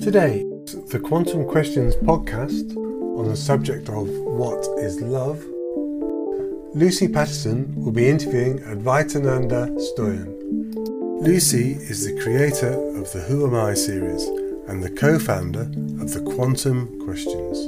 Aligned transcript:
Today, 0.00 0.46
the 0.88 0.98
Quantum 0.98 1.46
Questions 1.46 1.94
podcast 1.96 2.74
on 3.18 3.28
the 3.28 3.36
subject 3.36 3.90
of 3.90 4.08
what 4.08 4.66
is 4.78 5.02
love. 5.02 5.44
Lucy 6.74 7.06
Patterson 7.06 7.74
will 7.76 7.92
be 7.92 8.08
interviewing 8.08 8.60
Advaitananda 8.60 9.68
Stoian. 9.78 10.34
Lucy 11.22 11.72
is 11.72 12.06
the 12.06 12.18
creator 12.22 12.72
of 12.98 13.12
the 13.12 13.20
Who 13.20 13.46
Am 13.46 13.54
I 13.54 13.74
series 13.74 14.24
and 14.68 14.82
the 14.82 14.90
co 14.90 15.18
founder 15.18 15.70
of 16.02 16.14
the 16.14 16.22
Quantum 16.34 16.98
Questions. 17.04 17.58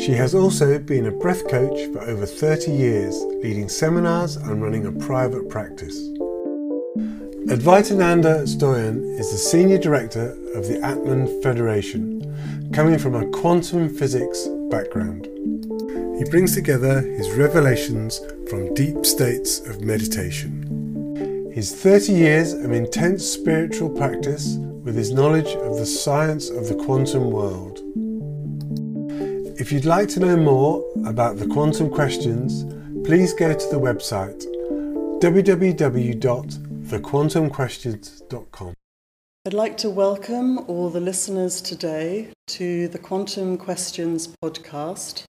She 0.00 0.12
has 0.12 0.32
also 0.32 0.78
been 0.78 1.06
a 1.06 1.10
breath 1.10 1.48
coach 1.48 1.92
for 1.92 2.02
over 2.02 2.24
30 2.24 2.70
years, 2.70 3.20
leading 3.42 3.68
seminars 3.68 4.36
and 4.36 4.62
running 4.62 4.86
a 4.86 4.92
private 4.92 5.48
practice. 5.48 5.96
Advaitananda 7.48 8.44
Stoian 8.48 9.18
is 9.18 9.30
the 9.30 9.36
Senior 9.36 9.76
Director 9.76 10.30
of 10.54 10.66
the 10.66 10.80
Atman 10.82 11.42
Federation, 11.42 12.22
coming 12.72 12.98
from 12.98 13.14
a 13.14 13.28
quantum 13.32 13.94
physics 13.94 14.48
background. 14.70 15.26
He 16.16 16.24
brings 16.30 16.54
together 16.54 17.02
his 17.02 17.30
revelations 17.32 18.22
from 18.48 18.72
deep 18.72 19.04
states 19.04 19.60
of 19.60 19.82
meditation. 19.82 21.50
His 21.52 21.74
30 21.74 22.14
years 22.14 22.54
of 22.54 22.72
intense 22.72 23.26
spiritual 23.26 23.90
practice 23.90 24.56
with 24.82 24.96
his 24.96 25.12
knowledge 25.12 25.54
of 25.54 25.76
the 25.76 25.84
science 25.84 26.48
of 26.48 26.66
the 26.66 26.82
quantum 26.86 27.30
world. 27.30 27.80
If 29.60 29.70
you'd 29.70 29.84
like 29.84 30.08
to 30.10 30.20
know 30.20 30.38
more 30.38 30.82
about 31.04 31.36
the 31.36 31.46
quantum 31.46 31.90
questions, 31.90 32.64
please 33.06 33.34
go 33.34 33.52
to 33.52 33.68
the 33.68 33.78
website 33.78 34.46
www 35.20 36.73
thequantumquestions.com. 36.94 38.74
I'd 39.46 39.52
like 39.52 39.76
to 39.78 39.90
welcome 39.90 40.58
all 40.70 40.90
the 40.90 41.00
listeners 41.00 41.60
today 41.60 42.28
to 42.46 42.86
the 42.86 42.98
Quantum 42.98 43.58
Questions 43.58 44.28
podcast. 44.42 45.24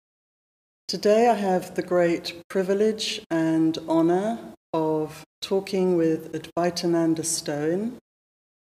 Today 0.88 1.27
I 1.27 1.33
have 1.33 1.73
the 1.73 1.81
great 1.81 2.39
privilege 2.49 3.21
and 3.31 3.80
honour 3.89 4.38
of 4.73 5.23
talking 5.41 5.97
with 5.97 6.33
Advaitananda 6.33 7.25
Stoian 7.25 7.93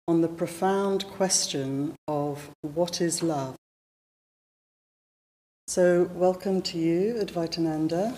on 0.08 0.22
the 0.22 0.28
profound 0.28 1.06
question 1.08 1.94
of 2.08 2.50
what 2.62 3.02
is 3.02 3.22
love. 3.22 3.55
So, 5.66 6.10
welcome 6.14 6.62
to 6.62 6.78
you, 6.78 7.14
Advaitananda. 7.22 8.16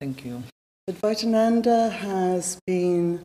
Thank 0.00 0.24
you. 0.24 0.42
Advaitananda 0.90 1.92
has 1.92 2.58
been 2.66 3.22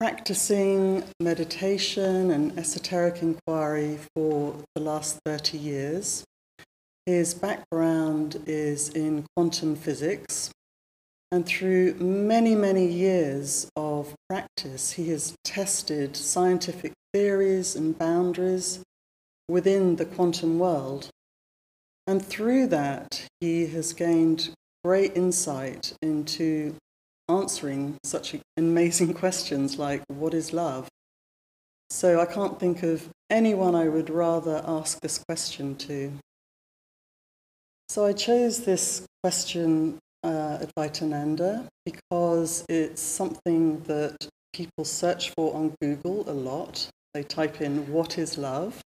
practicing 0.00 1.04
meditation 1.20 2.30
and 2.30 2.58
esoteric 2.58 3.20
inquiry 3.20 3.98
for 4.14 4.56
the 4.74 4.80
last 4.80 5.18
30 5.26 5.58
years. 5.58 6.24
His 7.04 7.34
background 7.34 8.42
is 8.46 8.88
in 8.88 9.26
quantum 9.36 9.76
physics, 9.76 10.50
and 11.30 11.44
through 11.44 11.94
many, 11.94 12.54
many 12.54 12.86
years 12.86 13.68
of 13.76 14.14
practice, 14.26 14.92
he 14.92 15.10
has 15.10 15.34
tested 15.44 16.16
scientific 16.16 16.92
theories 17.12 17.76
and 17.76 17.98
boundaries 17.98 18.82
within 19.50 19.96
the 19.96 20.06
quantum 20.06 20.58
world. 20.58 21.10
And 22.06 22.24
through 22.24 22.68
that, 22.68 23.26
he 23.40 23.66
has 23.66 23.92
gained 23.92 24.50
great 24.82 25.14
insight 25.14 25.92
into 26.00 26.74
answering 27.30 27.96
such 28.04 28.36
amazing 28.56 29.14
questions 29.22 29.78
like, 29.78 30.02
What 30.08 30.34
is 30.34 30.52
love? 30.52 30.88
So 31.90 32.20
I 32.20 32.26
can't 32.26 32.58
think 32.58 32.82
of 32.82 33.08
anyone 33.30 33.74
I 33.74 33.88
would 33.88 34.10
rather 34.10 34.62
ask 34.66 35.00
this 35.00 35.18
question 35.18 35.76
to. 35.76 36.12
So 37.88 38.06
I 38.06 38.12
chose 38.12 38.64
this 38.64 39.04
question, 39.24 39.98
uh, 40.22 40.58
Advaitananda, 40.64 41.66
because 41.84 42.64
it's 42.68 43.02
something 43.02 43.80
that 43.84 44.16
people 44.52 44.84
search 44.84 45.30
for 45.30 45.54
on 45.54 45.74
Google 45.80 46.28
a 46.30 46.32
lot. 46.32 46.88
They 47.14 47.24
type 47.24 47.60
in, 47.60 47.90
What 47.92 48.18
is 48.18 48.38
love? 48.38 48.80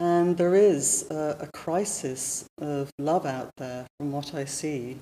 And 0.00 0.36
there 0.36 0.54
is 0.54 1.10
a, 1.10 1.38
a 1.40 1.48
crisis 1.52 2.46
of 2.60 2.90
love 3.00 3.26
out 3.26 3.50
there, 3.56 3.86
from 3.98 4.12
what 4.12 4.34
I 4.34 4.44
see. 4.44 4.98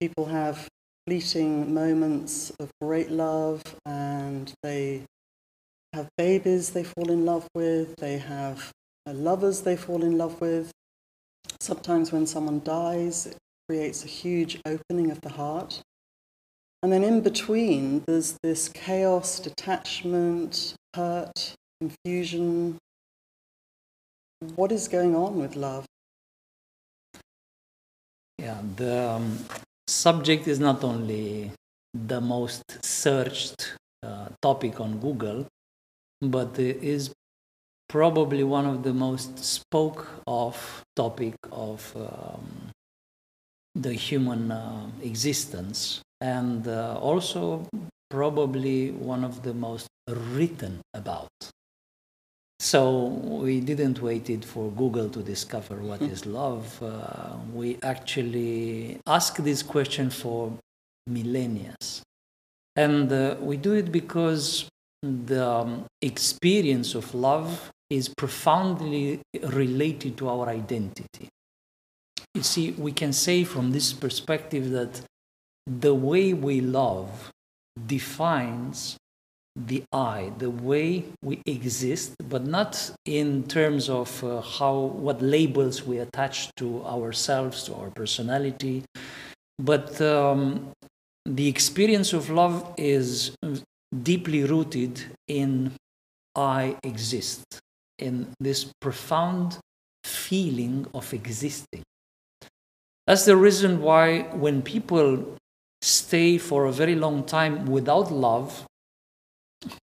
People 0.00 0.26
have 0.26 0.68
fleeting 1.06 1.74
moments 1.74 2.50
of 2.60 2.70
great 2.80 3.10
love 3.10 3.62
and 3.84 4.52
they 4.62 5.02
have 5.92 6.08
babies 6.16 6.70
they 6.70 6.84
fall 6.84 7.10
in 7.10 7.24
love 7.24 7.48
with, 7.54 7.96
they 7.96 8.18
have 8.18 8.70
lovers 9.06 9.62
they 9.62 9.76
fall 9.76 10.02
in 10.02 10.16
love 10.16 10.40
with. 10.40 10.70
Sometimes 11.60 12.12
when 12.12 12.26
someone 12.26 12.60
dies, 12.64 13.26
it 13.26 13.36
creates 13.68 14.04
a 14.04 14.08
huge 14.08 14.60
opening 14.66 15.10
of 15.10 15.20
the 15.20 15.30
heart. 15.30 15.82
And 16.82 16.92
then 16.92 17.04
in 17.04 17.20
between, 17.20 18.02
there's 18.06 18.36
this 18.42 18.68
chaos, 18.68 19.38
detachment, 19.38 20.74
hurt, 20.94 21.54
confusion. 21.80 22.78
What 24.56 24.72
is 24.72 24.88
going 24.88 25.14
on 25.14 25.38
with 25.38 25.54
love? 25.56 25.84
Yeah, 28.38 28.58
the, 28.76 29.10
um, 29.10 29.38
subject 29.92 30.48
is 30.48 30.58
not 30.58 30.82
only 30.84 31.52
the 31.92 32.20
most 32.20 32.62
searched 32.84 33.76
uh, 34.02 34.28
topic 34.40 34.80
on 34.80 34.98
Google, 34.98 35.46
but 36.20 36.58
is 36.58 37.12
probably 37.88 38.42
one 38.42 38.64
of 38.64 38.82
the 38.82 38.94
most 38.94 39.38
spoke 39.38 40.08
of 40.26 40.82
topic 40.96 41.34
of 41.52 41.94
um, 41.96 42.70
the 43.74 43.92
human 43.92 44.50
uh, 44.50 44.86
existence 45.02 46.00
and 46.20 46.66
uh, 46.68 46.96
also 46.98 47.66
probably 48.08 48.90
one 48.92 49.24
of 49.24 49.42
the 49.42 49.52
most 49.52 49.88
written 50.08 50.80
about 50.94 51.28
so 52.62 53.06
we 53.42 53.58
didn't 53.58 54.00
wait 54.00 54.30
it 54.30 54.44
for 54.44 54.70
Google 54.70 55.08
to 55.08 55.20
discover 55.20 55.74
what 55.78 55.98
mm-hmm. 55.98 56.12
is 56.12 56.26
love. 56.26 56.80
Uh, 56.80 57.34
we 57.52 57.76
actually 57.82 59.00
ask 59.04 59.38
this 59.38 59.64
question 59.64 60.10
for 60.10 60.52
millennia. 61.08 61.74
And 62.76 63.12
uh, 63.12 63.34
we 63.40 63.56
do 63.56 63.72
it 63.72 63.90
because 63.90 64.68
the 65.02 65.44
um, 65.44 65.86
experience 66.00 66.94
of 66.94 67.12
love 67.16 67.72
is 67.90 68.08
profoundly 68.08 69.20
related 69.42 70.16
to 70.18 70.28
our 70.28 70.48
identity. 70.48 71.28
You 72.32 72.44
see, 72.44 72.70
we 72.78 72.92
can 72.92 73.12
say 73.12 73.42
from 73.42 73.72
this 73.72 73.92
perspective 73.92 74.70
that 74.70 75.00
the 75.66 75.96
way 75.96 76.32
we 76.32 76.60
love 76.60 77.32
defines 77.86 78.98
the 79.54 79.84
I, 79.92 80.32
the 80.38 80.50
way 80.50 81.04
we 81.22 81.42
exist, 81.46 82.14
but 82.28 82.46
not 82.46 82.90
in 83.04 83.44
terms 83.44 83.88
of 83.90 84.24
uh, 84.24 84.40
how 84.40 84.76
what 84.78 85.20
labels 85.20 85.84
we 85.84 85.98
attach 85.98 86.50
to 86.56 86.84
ourselves, 86.84 87.64
to 87.64 87.74
our 87.74 87.90
personality, 87.90 88.84
but 89.58 90.00
um, 90.00 90.72
the 91.26 91.48
experience 91.48 92.12
of 92.12 92.30
love 92.30 92.74
is 92.78 93.36
deeply 94.02 94.44
rooted 94.44 95.04
in 95.28 95.72
I 96.34 96.76
exist, 96.82 97.44
in 97.98 98.28
this 98.40 98.72
profound 98.80 99.58
feeling 100.02 100.86
of 100.94 101.12
existing. 101.12 101.82
That's 103.06 103.26
the 103.26 103.36
reason 103.36 103.82
why 103.82 104.22
when 104.32 104.62
people 104.62 105.36
stay 105.82 106.38
for 106.38 106.64
a 106.64 106.72
very 106.72 106.94
long 106.94 107.24
time 107.24 107.66
without 107.66 108.10
love, 108.10 108.64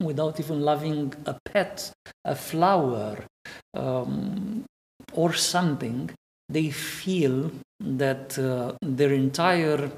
without 0.01 0.39
even 0.39 0.61
loving 0.61 1.13
a 1.25 1.37
pet, 1.45 1.91
a 2.25 2.35
flower, 2.35 3.25
um, 3.73 4.65
or 5.13 5.33
something, 5.33 6.09
they 6.47 6.69
feel 6.69 7.51
that 7.79 8.37
uh, 8.37 8.73
their 8.81 9.13
entire 9.13 9.91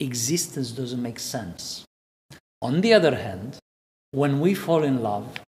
existence 0.00 0.72
doesn't 0.72 1.02
make 1.02 1.18
sense. 1.18 1.84
On 2.60 2.80
the 2.80 2.92
other 2.92 3.16
hand, 3.16 3.58
when 4.10 4.40
we 4.40 4.54
fall 4.54 4.82
in 4.82 5.02
love, 5.02 5.40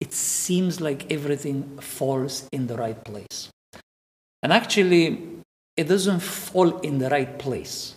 it 0.00 0.12
seems 0.14 0.80
like 0.80 1.10
everything 1.10 1.78
falls 1.78 2.48
in 2.52 2.66
the 2.66 2.76
right 2.76 3.02
place. 3.04 3.50
And 4.42 4.52
actually, 4.52 5.40
it 5.76 5.88
doesn't 5.88 6.20
fall 6.20 6.78
in 6.78 6.98
the 6.98 7.10
right 7.10 7.38
place 7.38 7.94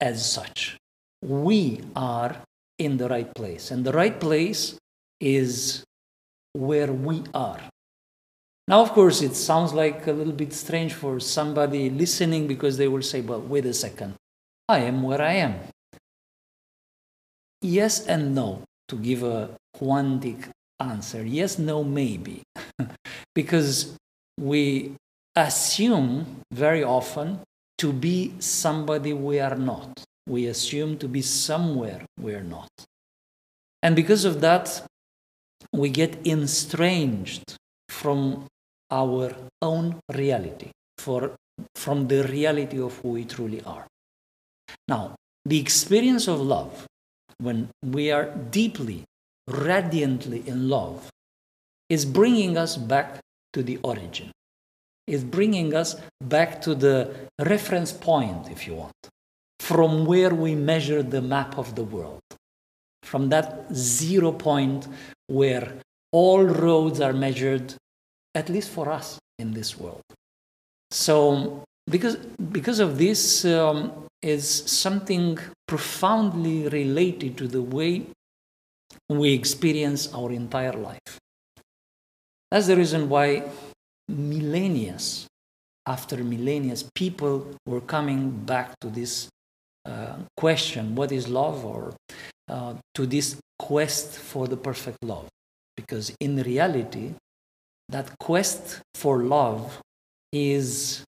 as 0.00 0.30
such. 0.30 0.76
We 1.22 1.80
are 1.94 2.36
in 2.78 2.96
the 2.96 3.08
right 3.08 3.32
place. 3.34 3.70
And 3.70 3.84
the 3.84 3.92
right 3.92 4.18
place 4.18 4.76
is 5.20 5.84
where 6.52 6.92
we 6.92 7.22
are. 7.34 7.60
Now, 8.68 8.82
of 8.82 8.92
course, 8.92 9.22
it 9.22 9.36
sounds 9.36 9.72
like 9.72 10.06
a 10.06 10.12
little 10.12 10.32
bit 10.32 10.52
strange 10.52 10.92
for 10.92 11.20
somebody 11.20 11.88
listening 11.88 12.46
because 12.48 12.76
they 12.76 12.88
will 12.88 13.02
say, 13.02 13.20
well, 13.20 13.40
wait 13.40 13.64
a 13.64 13.74
second. 13.74 14.14
I 14.68 14.80
am 14.80 15.02
where 15.02 15.22
I 15.22 15.34
am. 15.34 15.54
Yes 17.62 18.04
and 18.06 18.34
no, 18.34 18.62
to 18.88 18.96
give 18.96 19.22
a 19.22 19.50
quantic 19.76 20.48
answer. 20.80 21.24
Yes, 21.24 21.58
no, 21.58 21.84
maybe. 21.84 22.42
because 23.34 23.96
we 24.38 24.92
assume 25.36 26.42
very 26.52 26.82
often 26.82 27.40
to 27.78 27.92
be 27.92 28.34
somebody 28.40 29.12
we 29.12 29.38
are 29.38 29.54
not. 29.56 30.02
We 30.26 30.46
assume 30.46 30.98
to 30.98 31.08
be 31.08 31.22
somewhere 31.22 32.04
we 32.20 32.34
are 32.34 32.42
not. 32.42 32.68
And 33.82 33.94
because 33.94 34.24
of 34.24 34.40
that, 34.40 34.82
we 35.72 35.90
get 35.90 36.26
estranged 36.26 37.56
from 37.88 38.46
our 38.90 39.34
own 39.62 40.00
reality, 40.12 40.70
for, 40.98 41.36
from 41.74 42.08
the 42.08 42.24
reality 42.24 42.80
of 42.80 42.98
who 42.98 43.10
we 43.10 43.24
truly 43.24 43.62
are. 43.62 43.86
Now, 44.88 45.14
the 45.44 45.60
experience 45.60 46.28
of 46.28 46.40
love, 46.40 46.86
when 47.38 47.68
we 47.84 48.10
are 48.10 48.30
deeply, 48.50 49.04
radiantly 49.46 50.42
in 50.46 50.68
love, 50.68 51.08
is 51.88 52.04
bringing 52.04 52.56
us 52.56 52.76
back 52.76 53.20
to 53.52 53.62
the 53.62 53.78
origin, 53.82 54.32
is 55.06 55.22
bringing 55.22 55.74
us 55.74 55.96
back 56.22 56.60
to 56.62 56.74
the 56.74 57.14
reference 57.38 57.92
point, 57.92 58.50
if 58.50 58.66
you 58.66 58.74
want, 58.74 58.94
from 59.68 60.06
where 60.06 60.32
we 60.32 60.54
measure 60.54 61.02
the 61.02 61.20
map 61.20 61.58
of 61.58 61.74
the 61.74 61.82
world, 61.82 62.22
from 63.02 63.28
that 63.30 63.46
zero 63.74 64.30
point 64.30 64.86
where 65.26 65.66
all 66.12 66.44
roads 66.44 67.00
are 67.00 67.12
measured, 67.12 67.74
at 68.34 68.48
least 68.48 68.70
for 68.70 68.88
us 68.88 69.18
in 69.40 69.52
this 69.52 69.76
world. 69.76 70.06
So, 70.92 71.64
because, 71.90 72.16
because 72.56 72.78
of 72.78 72.96
this, 72.96 73.44
um, 73.44 74.06
is 74.22 74.46
something 74.84 75.38
profoundly 75.68 76.68
related 76.68 77.36
to 77.36 77.46
the 77.46 77.62
way 77.62 78.06
we 79.08 79.32
experience 79.32 80.12
our 80.14 80.32
entire 80.32 80.72
life. 80.72 81.12
That's 82.50 82.66
the 82.66 82.76
reason 82.76 83.08
why 83.08 83.42
millennia 84.08 84.98
after 85.86 86.16
millennia, 86.24 86.74
people 86.94 87.46
were 87.64 87.80
coming 87.80 88.30
back 88.30 88.78
to 88.80 88.88
this 88.88 89.28
question 90.36 90.94
what 90.94 91.12
is 91.12 91.28
love 91.28 91.64
or 91.64 91.94
uh, 92.48 92.74
to 92.94 93.06
this 93.06 93.36
quest 93.58 94.18
for 94.18 94.46
the 94.46 94.56
perfect 94.56 94.98
love? 95.02 95.28
Because 95.76 96.14
in 96.20 96.42
reality 96.42 97.14
that 97.88 98.18
quest 98.18 98.80
for 98.94 99.22
love 99.22 99.80
is 100.32 101.04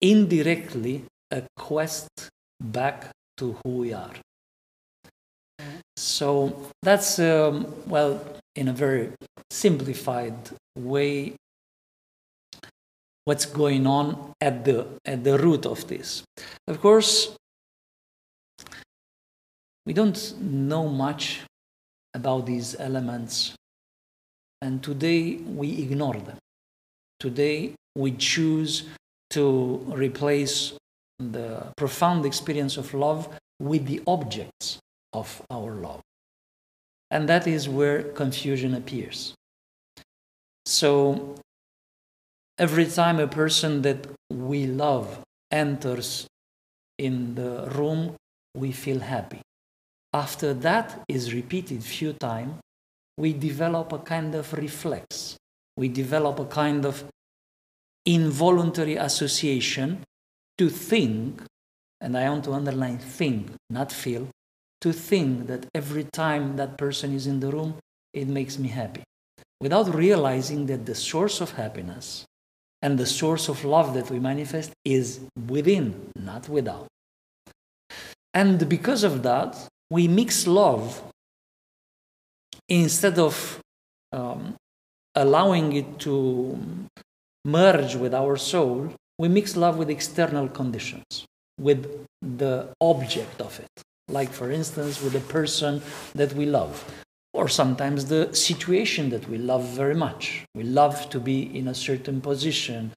indirectly 0.00 1.04
a 1.30 1.42
quest 1.56 2.08
back 2.60 3.10
to 3.36 3.56
who 3.64 3.70
we 3.78 3.92
are. 3.92 4.14
So 5.96 6.70
that's 6.82 7.18
um, 7.18 7.72
well 7.86 8.22
in 8.54 8.68
a 8.68 8.72
very 8.72 9.10
simplified 9.50 10.36
way 10.78 11.34
what's 13.24 13.44
going 13.44 13.86
on 13.86 14.32
at 14.40 14.64
the 14.64 14.86
at 15.04 15.24
the 15.24 15.36
root 15.38 15.66
of 15.66 15.86
this. 15.88 16.22
Of 16.68 16.80
course 16.80 17.36
we 19.86 19.92
don't 19.92 20.34
know 20.40 20.88
much 20.88 21.42
about 22.12 22.44
these 22.44 22.74
elements 22.78 23.54
and 24.60 24.82
today 24.82 25.36
we 25.36 25.82
ignore 25.82 26.14
them. 26.14 26.38
Today 27.20 27.74
we 27.94 28.12
choose 28.12 28.84
to 29.30 29.84
replace 29.88 30.72
the 31.18 31.72
profound 31.76 32.26
experience 32.26 32.76
of 32.76 32.92
love 32.94 33.28
with 33.60 33.86
the 33.86 34.02
objects 34.06 34.78
of 35.12 35.42
our 35.50 35.72
love. 35.72 36.00
And 37.10 37.28
that 37.28 37.46
is 37.46 37.68
where 37.68 38.02
confusion 38.02 38.74
appears. 38.74 39.34
So 40.66 41.36
every 42.58 42.86
time 42.86 43.20
a 43.20 43.28
person 43.28 43.82
that 43.82 44.06
we 44.30 44.66
love 44.66 45.20
enters 45.50 46.26
in 46.98 47.36
the 47.36 47.70
room, 47.76 48.16
we 48.54 48.72
feel 48.72 48.98
happy. 48.98 49.42
After 50.16 50.54
that 50.54 51.04
is 51.08 51.34
repeated 51.34 51.82
few 51.84 52.14
times, 52.14 52.54
we 53.18 53.34
develop 53.34 53.92
a 53.92 53.98
kind 53.98 54.34
of 54.34 54.50
reflex. 54.54 55.36
We 55.76 55.88
develop 55.88 56.38
a 56.38 56.46
kind 56.46 56.86
of 56.86 57.04
involuntary 58.06 58.96
association 58.96 60.04
to 60.56 60.70
think, 60.70 61.42
and 62.00 62.16
I 62.16 62.30
want 62.30 62.44
to 62.44 62.54
underline 62.54 62.96
think, 62.96 63.50
not 63.68 63.92
feel, 63.92 64.28
to 64.80 64.90
think 64.94 65.48
that 65.48 65.66
every 65.74 66.04
time 66.04 66.56
that 66.56 66.78
person 66.78 67.12
is 67.12 67.26
in 67.26 67.40
the 67.40 67.50
room, 67.50 67.74
it 68.14 68.26
makes 68.26 68.58
me 68.58 68.68
happy. 68.68 69.02
Without 69.60 69.94
realizing 69.94 70.64
that 70.70 70.86
the 70.86 70.94
source 70.94 71.42
of 71.42 71.50
happiness 71.62 72.24
and 72.80 72.98
the 72.98 73.12
source 73.20 73.50
of 73.50 73.66
love 73.66 73.92
that 73.92 74.10
we 74.10 74.18
manifest 74.18 74.70
is 74.82 75.20
within, 75.46 76.10
not 76.16 76.48
without. 76.48 76.86
And 78.32 78.66
because 78.66 79.04
of 79.04 79.22
that, 79.22 79.68
we 79.90 80.08
mix 80.08 80.46
love 80.46 81.02
instead 82.68 83.18
of 83.18 83.60
um, 84.12 84.54
allowing 85.14 85.72
it 85.72 85.98
to 86.00 86.58
merge 87.44 87.94
with 87.94 88.14
our 88.14 88.36
soul, 88.36 88.92
we 89.18 89.28
mix 89.28 89.56
love 89.56 89.78
with 89.78 89.88
external 89.88 90.48
conditions, 90.48 91.24
with 91.58 92.06
the 92.20 92.68
object 92.80 93.40
of 93.40 93.58
it. 93.60 93.82
Like, 94.08 94.30
for 94.30 94.50
instance, 94.50 95.02
with 95.02 95.12
the 95.12 95.20
person 95.20 95.82
that 96.14 96.32
we 96.34 96.46
love 96.46 96.84
or 97.36 97.48
sometimes 97.48 98.06
the 98.06 98.34
situation 98.34 99.10
that 99.10 99.28
we 99.28 99.36
love 99.36 99.62
very 99.62 99.94
much. 99.94 100.44
We 100.54 100.62
love 100.62 101.10
to 101.10 101.20
be 101.20 101.56
in 101.56 101.68
a 101.68 101.74
certain 101.74 102.20
position. 102.20 102.92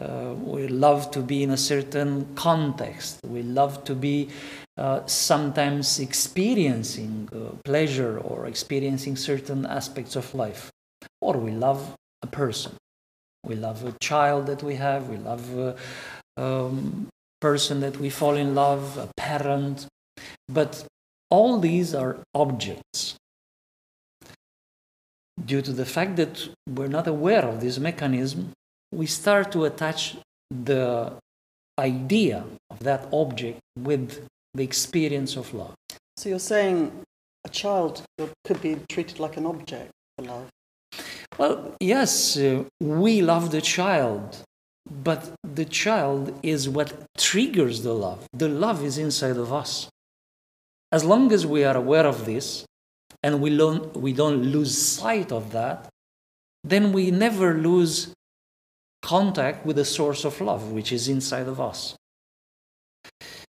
Uh, 0.00 0.34
we 0.44 0.68
love 0.68 1.10
to 1.10 1.20
be 1.20 1.42
in 1.42 1.50
a 1.50 1.56
certain 1.56 2.26
context. 2.36 3.18
We 3.24 3.42
love 3.42 3.82
to 3.84 3.94
be 3.94 4.28
uh, 4.76 5.04
sometimes 5.06 5.98
experiencing 5.98 7.28
uh, 7.34 7.56
pleasure 7.64 8.18
or 8.18 8.46
experiencing 8.46 9.16
certain 9.16 9.66
aspects 9.66 10.14
of 10.14 10.32
life. 10.34 10.70
Or 11.20 11.36
we 11.36 11.50
love 11.50 11.96
a 12.22 12.28
person. 12.28 12.72
We 13.44 13.56
love 13.56 13.84
a 13.84 13.92
child 14.00 14.46
that 14.46 14.62
we 14.62 14.76
have. 14.76 15.08
We 15.08 15.16
love 15.16 15.58
a 15.58 15.76
um, 16.36 17.08
person 17.40 17.80
that 17.80 17.98
we 17.98 18.08
fall 18.08 18.36
in 18.36 18.54
love, 18.54 18.98
a 18.98 19.08
parent. 19.16 19.86
But 20.48 20.84
all 21.28 21.58
these 21.58 21.94
are 21.94 22.18
objects 22.34 23.16
due 25.44 25.62
to 25.62 25.72
the 25.72 25.86
fact 25.86 26.16
that 26.16 26.48
we're 26.68 26.88
not 26.88 27.06
aware 27.06 27.44
of 27.44 27.60
this 27.60 27.78
mechanism, 27.78 28.52
we 28.92 29.06
start 29.06 29.52
to 29.52 29.64
attach 29.64 30.16
the 30.50 31.12
idea 31.78 32.44
of 32.70 32.78
that 32.80 33.08
object 33.12 33.60
with 33.78 34.26
the 34.54 34.64
experience 34.64 35.36
of 35.36 35.52
love. 35.54 35.74
So 36.16 36.28
you're 36.28 36.38
saying 36.38 36.92
a 37.44 37.48
child 37.48 38.02
could 38.44 38.60
be 38.60 38.76
treated 38.88 39.20
like 39.20 39.36
an 39.36 39.46
object 39.46 39.90
for 40.16 40.24
love? 40.24 40.48
Well, 41.38 41.76
yes, 41.80 42.36
uh, 42.36 42.64
we 42.80 43.22
love 43.22 43.50
the 43.52 43.60
child, 43.60 44.42
but 44.90 45.32
the 45.44 45.64
child 45.64 46.38
is 46.42 46.68
what 46.68 46.92
triggers 47.16 47.82
the 47.82 47.94
love. 47.94 48.26
The 48.32 48.48
love 48.48 48.84
is 48.84 48.98
inside 48.98 49.36
of 49.36 49.52
us. 49.52 49.88
As 50.90 51.04
long 51.04 51.32
as 51.32 51.46
we 51.46 51.64
are 51.64 51.76
aware 51.76 52.06
of 52.06 52.24
this, 52.24 52.64
and 53.22 53.40
we 53.40 53.56
don't, 53.56 53.96
we 53.96 54.12
don't 54.12 54.42
lose 54.42 54.76
sight 54.76 55.30
of 55.32 55.52
that, 55.52 55.88
then 56.64 56.92
we 56.92 57.10
never 57.10 57.54
lose 57.54 58.12
contact 59.08 59.64
with 59.64 59.76
the 59.76 59.84
source 59.98 60.22
of 60.26 60.38
love, 60.40 60.70
which 60.76 60.92
is 60.92 61.08
inside 61.08 61.48
of 61.48 61.58
us. 61.70 61.96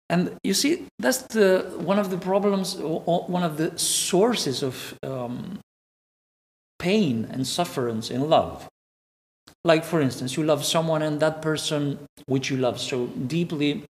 And 0.10 0.22
you 0.44 0.54
see, 0.54 0.74
that's 1.00 1.22
the, 1.36 1.50
one 1.92 1.98
of 1.98 2.10
the 2.10 2.18
problems, 2.18 2.76
one 2.76 3.44
of 3.44 3.56
the 3.56 3.70
sources 3.80 4.62
of 4.62 4.76
um, 5.02 5.60
pain 6.78 7.28
and 7.32 7.48
sufferance 7.48 8.12
in 8.12 8.30
love. 8.30 8.68
Like, 9.64 9.84
for 9.86 10.02
instance, 10.02 10.36
you 10.38 10.44
love 10.44 10.64
someone, 10.66 11.02
and 11.02 11.20
that 11.22 11.42
person 11.42 12.00
which 12.28 12.52
you 12.52 12.58
love 12.58 12.78
so 12.80 13.08
deeply 13.08 13.86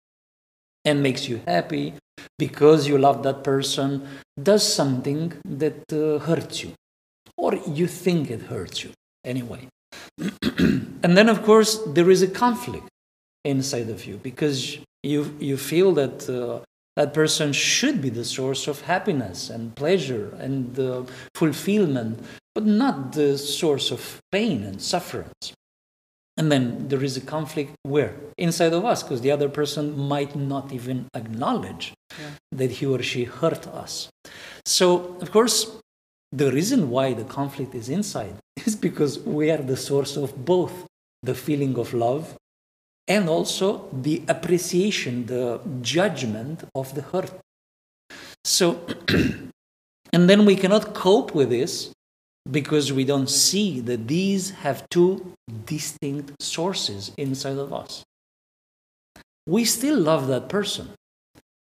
and 0.86 1.02
makes 1.02 1.30
you 1.30 1.42
happy 1.48 1.94
because 2.38 2.88
you 2.90 2.98
love 2.98 3.24
that 3.24 3.44
person 3.44 4.06
does 4.52 4.64
something 4.82 5.34
that 5.46 5.80
uh, 5.94 6.20
hurts 6.20 6.64
you 6.64 6.74
or 7.38 7.56
you 7.80 7.88
think 7.88 8.30
it 8.30 8.42
hurts 8.54 8.84
you 8.84 8.92
anyway 9.24 9.68
and 11.04 11.18
then 11.18 11.30
of 11.30 11.44
course 11.44 11.80
there 11.88 12.10
is 12.10 12.22
a 12.22 12.28
conflict 12.28 12.88
inside 13.44 13.90
of 13.90 14.06
you 14.06 14.18
because 14.18 14.78
you 15.04 15.36
you 15.40 15.58
feel 15.58 15.92
that 15.94 16.30
uh, 16.30 16.60
that 16.96 17.14
person 17.14 17.52
should 17.54 18.02
be 18.02 18.10
the 18.10 18.26
source 18.26 18.68
of 18.68 18.82
happiness 18.82 19.50
and 19.50 19.76
pleasure 19.76 20.36
and 20.40 20.80
uh, 20.80 21.04
fulfillment 21.36 22.20
but 22.56 22.66
not 22.66 23.14
the 23.14 23.38
source 23.38 23.92
of 23.92 24.20
pain 24.32 24.64
and 24.64 24.82
sufferance 24.82 25.54
and 26.38 26.52
then 26.52 26.88
there 26.88 27.04
is 27.04 27.16
a 27.16 27.22
conflict 27.22 27.76
where? 27.84 28.16
Inside 28.38 28.74
of 28.74 28.86
us, 28.86 29.04
because 29.04 29.22
the 29.22 29.32
other 29.32 29.50
person 29.50 29.98
might 29.98 30.36
not 30.36 30.72
even 30.72 31.08
acknowledge 31.14 31.94
yeah. 32.20 32.32
that 32.52 32.72
he 32.72 32.86
or 32.86 33.04
she 33.04 33.26
hurt 33.26 33.68
us. 33.68 34.10
So, 34.66 35.16
of 35.22 35.32
course, 35.32 35.68
the 36.34 36.52
reason 36.52 36.90
why 36.90 37.14
the 37.14 37.24
conflict 37.24 37.76
is 37.76 37.90
inside 37.90 38.36
is 38.66 38.76
because 38.76 39.20
we 39.20 39.52
are 39.52 39.62
the 39.62 39.78
source 39.78 40.18
of 40.18 40.46
both 40.46 40.88
the 41.22 41.36
feeling 41.36 41.78
of 41.78 41.94
love 41.94 42.36
and 43.08 43.30
also 43.30 43.88
the 43.92 44.24
appreciation, 44.28 45.26
the 45.26 45.62
judgment 45.82 46.64
of 46.74 46.96
the 46.96 47.02
hurt. 47.02 47.32
So, 48.44 48.86
and 50.14 50.30
then 50.30 50.46
we 50.46 50.56
cannot 50.56 50.94
cope 50.94 51.36
with 51.36 51.50
this 51.50 51.92
because 52.50 52.92
we 52.92 53.06
don't 53.06 53.30
see 53.30 53.80
that 53.82 54.08
these 54.08 54.52
have 54.52 54.88
two 54.90 55.34
distinct 55.66 56.34
sources 56.42 57.12
inside 57.18 57.58
of 57.58 57.74
us. 57.74 58.04
We 59.46 59.66
still 59.66 60.00
love 60.00 60.28
that 60.28 60.50
person, 60.50 60.90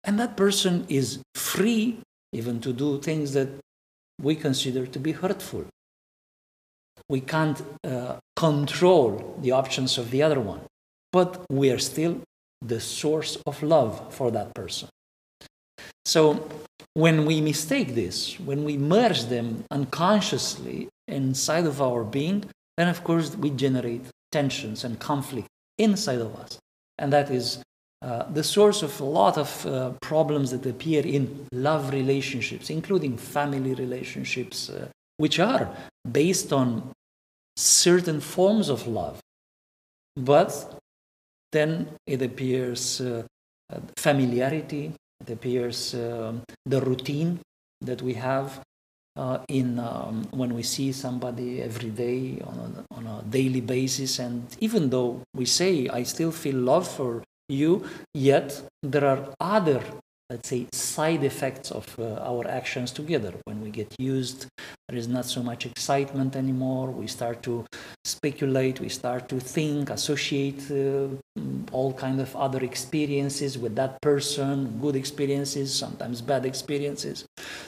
and 0.04 0.20
that 0.20 0.36
person 0.36 0.86
is 0.90 1.20
free 1.36 2.00
even 2.34 2.60
to 2.62 2.74
do 2.74 3.00
things 3.00 3.34
that 3.34 3.50
we 4.22 4.36
consider 4.36 4.86
to 4.86 5.00
be 5.00 5.12
hurtful. 5.12 5.66
We 7.08 7.22
can't 7.22 7.62
uh, 7.84 8.18
control 8.36 9.38
the 9.42 9.52
options 9.52 9.98
of 9.98 10.12
the 10.12 10.22
other 10.22 10.40
one, 10.40 10.62
but 11.12 11.46
we 11.50 11.72
are 11.72 11.80
still 11.80 12.22
the 12.62 12.80
source 12.80 13.38
of 13.46 13.64
love 13.64 14.14
for 14.14 14.32
that 14.32 14.54
person. 14.54 14.90
So 16.06 16.48
when 16.94 17.26
we 17.26 17.42
mistake 17.42 17.96
this, 17.96 18.40
when 18.40 18.64
we 18.64 18.78
merge 18.78 19.26
them 19.26 19.64
unconsciously 19.72 20.90
inside 21.08 21.66
of 21.66 21.82
our 21.82 22.04
being, 22.04 22.46
then 22.78 22.88
of 22.88 23.04
course 23.04 23.36
we 23.36 23.50
generate 23.52 24.06
tensions 24.32 24.84
and 24.84 25.00
conflict 25.00 25.48
inside 25.78 26.20
of 26.20 26.36
us. 26.36 26.60
And 26.98 27.14
that 27.14 27.32
is 27.32 27.64
uh, 28.01 28.24
the 28.32 28.44
source 28.44 28.82
of 28.82 29.00
a 29.01 29.03
lot 29.03 29.38
of 29.38 29.65
uh, 29.65 29.91
problems 30.01 30.51
that 30.51 30.65
appear 30.65 31.06
in 31.06 31.48
love 31.51 31.91
relationships, 31.91 32.70
including 32.70 33.18
family 33.18 33.74
relationships, 33.74 34.70
uh, 34.70 34.88
which 35.18 35.39
are 35.39 35.70
based 36.10 36.53
on 36.53 36.91
certain 37.58 38.22
forms 38.22 38.70
of 38.70 38.88
love. 38.88 39.20
But 40.15 40.79
then 41.51 41.89
it 42.08 42.22
appears 42.22 43.01
uh, 43.01 43.24
familiarity, 43.98 44.94
it 45.20 45.29
appears 45.29 45.94
um, 45.94 46.44
the 46.65 46.79
routine 46.79 47.39
that 47.82 48.01
we 48.01 48.13
have 48.13 48.62
uh, 49.18 49.39
in 49.50 49.77
um, 49.79 50.25
when 50.32 50.53
we 50.53 50.63
see 50.63 50.94
somebody 50.94 51.62
every 51.62 51.89
day 51.89 52.39
on 52.46 52.58
a, 52.89 52.96
on 52.96 53.08
a 53.08 53.24
daily 53.24 53.62
basis. 53.62 54.20
And 54.20 54.48
even 54.60 54.89
though 54.89 55.22
we 55.36 55.46
say, 55.46 55.89
I 55.89 56.03
still 56.03 56.32
feel 56.32 56.56
love 56.56 56.88
for 56.88 57.24
you, 57.50 57.86
yet 58.13 58.62
there 58.84 59.06
are 59.06 59.34
other 59.39 59.82
let's 60.29 60.50
say, 60.50 60.68
side 60.72 61.24
effects 61.24 61.72
of 61.72 61.88
uh, 61.98 62.13
our 62.22 62.48
actions 62.48 62.91
together. 62.91 63.34
When 63.46 63.62
we 63.62 63.72
get 63.72 63.96
used, 63.98 64.46
there 64.88 64.98
is 64.98 65.08
not 65.08 65.25
so 65.25 65.41
much 65.41 65.65
excitement 65.65 66.36
anymore. 66.36 66.91
We 66.91 67.08
start 67.08 67.41
to 67.44 67.65
speculate, 68.06 68.79
we 68.79 68.89
start 68.89 69.27
to 69.29 69.39
think, 69.39 69.89
associate 69.89 70.70
uh, 70.70 71.08
all 71.72 71.94
kind 71.94 72.22
of 72.22 72.36
other 72.36 72.63
experiences 72.63 73.58
with 73.58 73.75
that 73.75 74.00
person, 74.01 74.77
good 74.79 74.96
experiences, 74.96 75.74
sometimes 75.74 76.22
bad 76.22 76.46
experiences. 76.46 77.25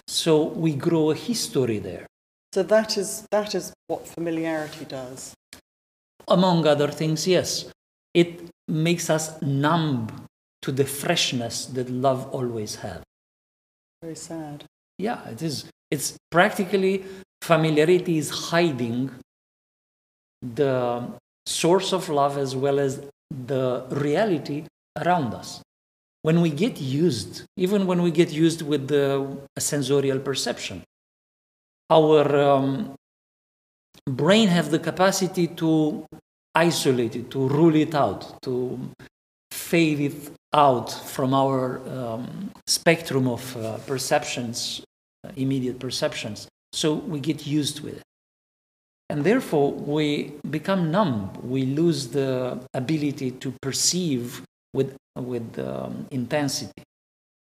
So 0.08 0.44
we 0.44 0.76
grow 0.76 1.10
a 1.10 1.16
history 1.16 1.80
there. 1.80 2.06
So 2.54 2.62
that 2.64 2.96
is, 2.96 3.26
that 3.32 3.56
is 3.56 3.74
what 3.88 4.08
familiarity 4.08 4.86
does. 4.86 5.34
Among 6.28 6.68
other 6.68 6.90
things, 6.90 7.28
yes. 7.28 7.72
It 8.14 8.52
makes 8.72 9.10
us 9.10 9.42
numb 9.42 10.28
to 10.62 10.72
the 10.72 10.86
freshness 10.86 11.66
that 11.66 11.90
love 11.90 12.28
always 12.32 12.76
had. 12.76 13.04
Very 14.02 14.16
sad. 14.16 14.64
Yeah, 14.98 15.28
it 15.28 15.42
is. 15.42 15.66
It's 15.90 16.18
practically 16.32 17.04
familiarity 17.42 18.18
is 18.18 18.30
hiding 18.30 19.12
the 20.42 21.08
source 21.46 21.92
of 21.92 22.08
love 22.10 22.38
as 22.38 22.56
well 22.56 22.80
as 22.80 23.02
the 23.30 23.86
reality 23.90 24.66
around 24.98 25.34
us. 25.34 25.62
When 26.22 26.42
we 26.42 26.50
get 26.50 26.80
used, 26.80 27.44
even 27.58 27.88
when 27.88 28.02
we 28.02 28.12
get 28.12 28.32
used 28.32 28.62
with 28.62 28.88
the 28.88 29.38
sensorial 29.58 30.20
perception, 30.20 30.84
our 31.90 32.38
um, 32.40 32.96
brain 34.08 34.48
have 34.48 34.72
the 34.72 34.80
capacity 34.80 35.48
to 35.48 36.06
isolate 36.56 37.16
it, 37.16 37.32
to 37.32 37.48
rule 37.48 37.76
it 37.76 37.96
out, 37.96 38.42
to 38.44 38.80
fade 39.52 40.00
it 40.00 40.32
out 40.54 40.92
from 40.92 41.34
our 41.34 41.80
um, 41.88 42.52
spectrum 42.68 43.28
of 43.28 43.56
uh, 43.58 43.78
perceptions, 43.80 44.84
uh, 45.26 45.32
immediate 45.36 45.80
perceptions. 45.80 46.48
So 46.74 46.94
we 46.94 47.20
get 47.20 47.46
used 47.48 47.82
with 47.82 47.98
it. 47.98 48.04
And 49.10 49.26
therefore, 49.26 49.74
we 49.74 50.34
become 50.50 50.90
numb. 50.90 51.34
We 51.44 51.66
lose 51.66 52.08
the 52.08 52.60
ability 52.74 53.32
to 53.32 53.54
perceive 53.62 54.42
with, 54.74 54.96
with 55.18 55.60
um, 55.60 56.08
intensity. 56.12 56.84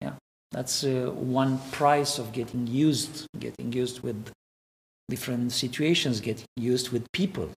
Yeah, 0.00 0.12
that's 0.52 0.84
uh, 0.84 1.10
one 1.12 1.58
price 1.72 2.18
of 2.18 2.32
getting 2.32 2.68
used, 2.68 3.26
getting 3.40 3.72
used 3.72 4.00
with 4.00 4.30
different 5.08 5.50
situations, 5.50 6.20
getting 6.20 6.46
used 6.56 6.90
with 6.90 7.10
people. 7.12 7.50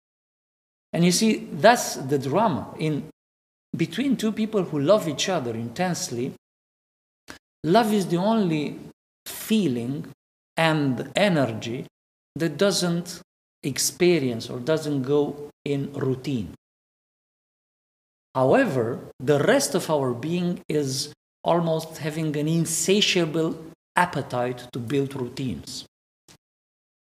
And 0.94 1.06
you 1.06 1.12
see, 1.12 1.48
that's 1.52 1.96
the 1.96 2.18
drama. 2.18 2.74
In 2.80 3.10
between 3.76 4.18
two 4.18 4.32
people 4.32 4.64
who 4.64 4.80
love 4.80 5.08
each 5.08 5.30
other 5.30 5.54
intensely, 5.54 6.34
love 7.64 7.94
is 7.94 8.08
the 8.08 8.18
only 8.18 8.80
feeling 9.26 10.08
and 10.58 11.12
energy 11.16 11.86
that 12.36 12.58
doesn't 12.58 13.22
experience 13.64 14.50
or 14.50 14.60
doesn't 14.60 15.04
go 15.04 15.50
in 15.66 15.94
routine. 15.94 16.54
However, 18.36 19.00
the 19.20 19.40
rest 19.40 19.76
of 19.76 19.90
our 19.90 20.14
being 20.14 20.62
is 20.68 21.14
almost 21.44 21.98
having 21.98 22.36
an 22.38 22.48
insatiable 22.48 23.58
appetite 23.96 24.68
to 24.74 24.80
build 24.80 25.16
routines. 25.16 25.86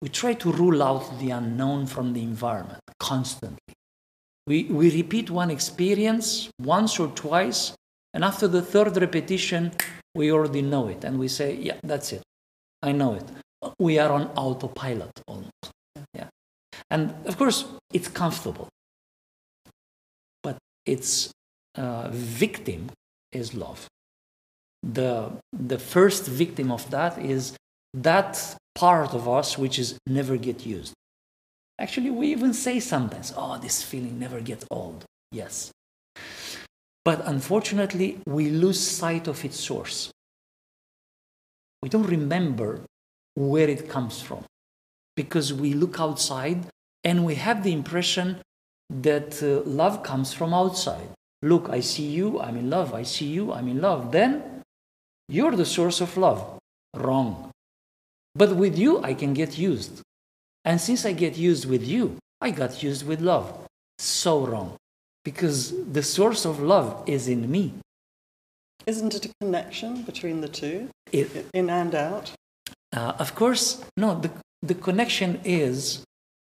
We 0.03 0.09
try 0.09 0.33
to 0.33 0.51
rule 0.51 0.83
out 0.83 1.17
the 1.17 1.29
unknown 1.29 1.87
from 1.87 2.11
the 2.11 2.21
environment 2.21 2.81
constantly. 2.99 3.73
We, 4.45 4.65
we 4.65 4.91
repeat 4.91 5.29
one 5.29 5.49
experience 5.49 6.49
once 6.59 6.99
or 6.99 7.07
twice, 7.07 7.73
and 8.13 8.21
after 8.25 8.49
the 8.49 8.61
third 8.61 8.97
repetition, 8.97 9.71
we 10.13 10.29
already 10.29 10.61
know 10.61 10.89
it, 10.89 11.05
and 11.05 11.17
we 11.17 11.29
say, 11.29 11.55
Yeah, 11.55 11.77
that's 11.83 12.11
it. 12.11 12.21
I 12.81 12.91
know 12.91 13.13
it. 13.13 13.23
We 13.79 13.97
are 13.97 14.11
on 14.11 14.23
autopilot 14.35 15.21
almost. 15.25 15.71
Yeah. 16.13 16.27
And 16.91 17.15
of 17.25 17.37
course, 17.37 17.63
it's 17.93 18.09
comfortable, 18.09 18.67
but 20.43 20.57
its 20.85 21.31
uh, 21.75 22.09
victim 22.11 22.91
is 23.31 23.53
love. 23.53 23.87
The, 24.83 25.31
the 25.53 25.79
first 25.79 26.25
victim 26.25 26.73
of 26.73 26.89
that 26.89 27.17
is 27.19 27.55
that 27.93 28.57
part 28.75 29.13
of 29.13 29.27
us 29.27 29.57
which 29.57 29.77
is 29.79 29.97
never 30.07 30.37
get 30.37 30.65
used. 30.65 30.93
Actually, 31.79 32.11
we 32.11 32.27
even 32.27 32.53
say 32.53 32.79
sometimes, 32.79 33.33
oh, 33.35 33.57
this 33.57 33.81
feeling 33.81 34.19
never 34.19 34.39
gets 34.39 34.65
old. 34.69 35.05
Yes. 35.31 35.71
But 37.03 37.25
unfortunately, 37.25 38.19
we 38.25 38.49
lose 38.49 38.79
sight 38.79 39.27
of 39.27 39.43
its 39.43 39.59
source. 39.59 40.11
We 41.81 41.89
don't 41.89 42.07
remember 42.07 42.81
where 43.35 43.67
it 43.67 43.89
comes 43.89 44.21
from 44.21 44.45
because 45.15 45.53
we 45.53 45.73
look 45.73 45.99
outside 45.99 46.67
and 47.03 47.25
we 47.25 47.35
have 47.35 47.63
the 47.63 47.73
impression 47.73 48.37
that 48.89 49.41
uh, 49.43 49.67
love 49.69 50.03
comes 50.03 50.33
from 50.33 50.53
outside. 50.53 51.09
Look, 51.41 51.69
I 51.69 51.81
see 51.81 52.05
you, 52.05 52.39
I'm 52.39 52.55
in 52.55 52.69
love. 52.69 52.93
I 52.93 53.03
see 53.03 53.25
you, 53.25 53.51
I'm 53.51 53.67
in 53.67 53.81
love. 53.81 54.11
Then 54.11 54.61
you're 55.27 55.55
the 55.55 55.65
source 55.65 55.99
of 55.99 56.15
love. 56.15 56.57
Wrong. 56.95 57.52
But 58.35 58.55
with 58.55 58.77
you, 58.77 59.01
I 59.03 59.13
can 59.13 59.33
get 59.33 59.57
used. 59.57 60.01
And 60.65 60.79
since 60.79 61.05
I 61.05 61.13
get 61.13 61.37
used 61.37 61.65
with 61.65 61.85
you, 61.85 62.17
I 62.41 62.51
got 62.51 62.81
used 62.81 63.05
with 63.05 63.21
love. 63.21 63.67
So 63.99 64.45
wrong. 64.45 64.77
Because 65.23 65.73
the 65.91 66.03
source 66.03 66.45
of 66.45 66.59
love 66.59 67.03
is 67.05 67.27
in 67.27 67.49
me. 67.49 67.73
Isn't 68.85 69.13
it 69.15 69.25
a 69.25 69.29
connection 69.39 70.01
between 70.03 70.41
the 70.41 70.49
two, 70.49 70.89
It, 71.11 71.47
in 71.53 71.69
and 71.69 71.95
out? 71.95 72.31
uh, 72.93 73.13
of 73.17 73.33
course, 73.33 73.81
no, 73.95 74.19
the, 74.19 74.29
the 74.61 74.75
connection 74.75 75.39
is 75.45 76.03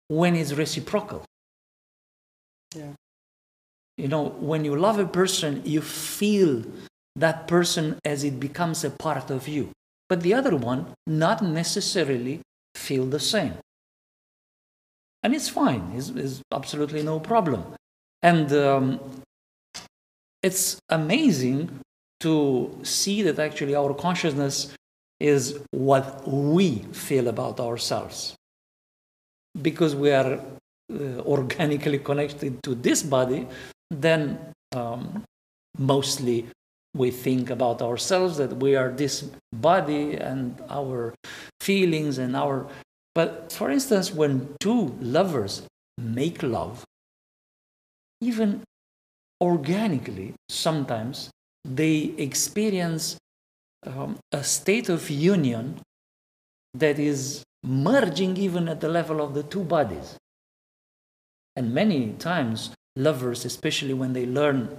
when 0.08 0.36
it's 0.36 0.53
reciprocal. 0.53 1.25
Yeah. 2.75 2.94
You 3.98 4.08
know, 4.08 4.30
when 4.39 4.63
you 4.63 4.75
love 4.75 5.00
a 5.00 5.06
person, 5.06 5.62
you 5.65 5.82
feel 5.82 6.63
that 7.15 7.48
person 7.48 8.00
as 8.06 8.24
it 8.24 8.39
becomes 8.39 8.84
a 8.84 8.89
part 8.89 9.30
of 9.30 9.48
you. 9.48 9.72
But 10.13 10.22
the 10.22 10.36
other 10.36 10.55
one, 10.55 10.93
not 11.08 11.41
necessarily 11.41 12.41
feel 12.75 13.05
the 13.08 13.20
same. 13.20 13.55
And 15.24 15.34
it's 15.34 15.50
fine, 15.50 15.91
it's, 15.96 16.10
it's 16.10 16.39
absolutely 16.51 17.01
no 17.01 17.20
problem. 17.20 17.74
And 18.22 18.53
um, 18.53 19.00
it's 20.43 20.77
amazing 20.88 21.79
to 22.20 22.77
see 22.84 23.24
that 23.24 23.39
actually 23.39 23.74
our 23.74 23.91
consciousness 23.96 24.75
is 25.20 25.60
what 25.72 26.27
we 26.27 26.86
feel 27.05 27.27
about 27.27 27.60
ourselves. 27.60 28.36
Because 29.60 29.96
we 29.96 30.12
are 30.12 30.34
uh, 30.34 31.22
organically 31.25 31.98
connected 31.98 32.62
to 32.62 32.75
this 32.75 33.01
body, 33.01 33.48
then 33.89 34.38
um, 34.75 35.24
mostly 35.79 36.46
we 36.95 37.09
think 37.09 37.50
about 37.50 37.81
ourselves 37.81 38.38
that 38.38 38.57
we 38.57 38.75
are 38.75 38.89
this 38.89 39.29
body 39.51 40.15
and 40.15 40.62
our 40.69 41.13
feelings 41.59 42.17
and 42.17 42.35
our. 42.35 42.67
But 43.15 43.51
for 43.51 43.69
instance, 43.71 44.12
when 44.12 44.55
two 44.59 44.95
lovers 45.00 45.63
make 45.97 46.43
love, 46.43 46.83
even 48.21 48.63
organically, 49.41 50.33
sometimes 50.50 51.29
they 51.65 52.13
experience 52.17 53.17
um, 53.85 54.17
a 54.31 54.43
state 54.43 54.89
of 54.89 55.09
union 55.09 55.79
that 56.73 57.00
is 57.00 57.43
merging 57.63 58.38
even 58.38 58.67
at 58.67 58.81
the 58.81 58.89
level 58.89 59.21
of 59.21 59.33
the 59.33 59.43
two 59.43 59.63
bodies. 59.63 60.17
And 61.55 61.73
many 61.73 62.13
times, 62.13 62.71
lovers, 62.95 63.45
especially 63.45 63.93
when 63.93 64.13
they 64.13 64.25
learn 64.25 64.77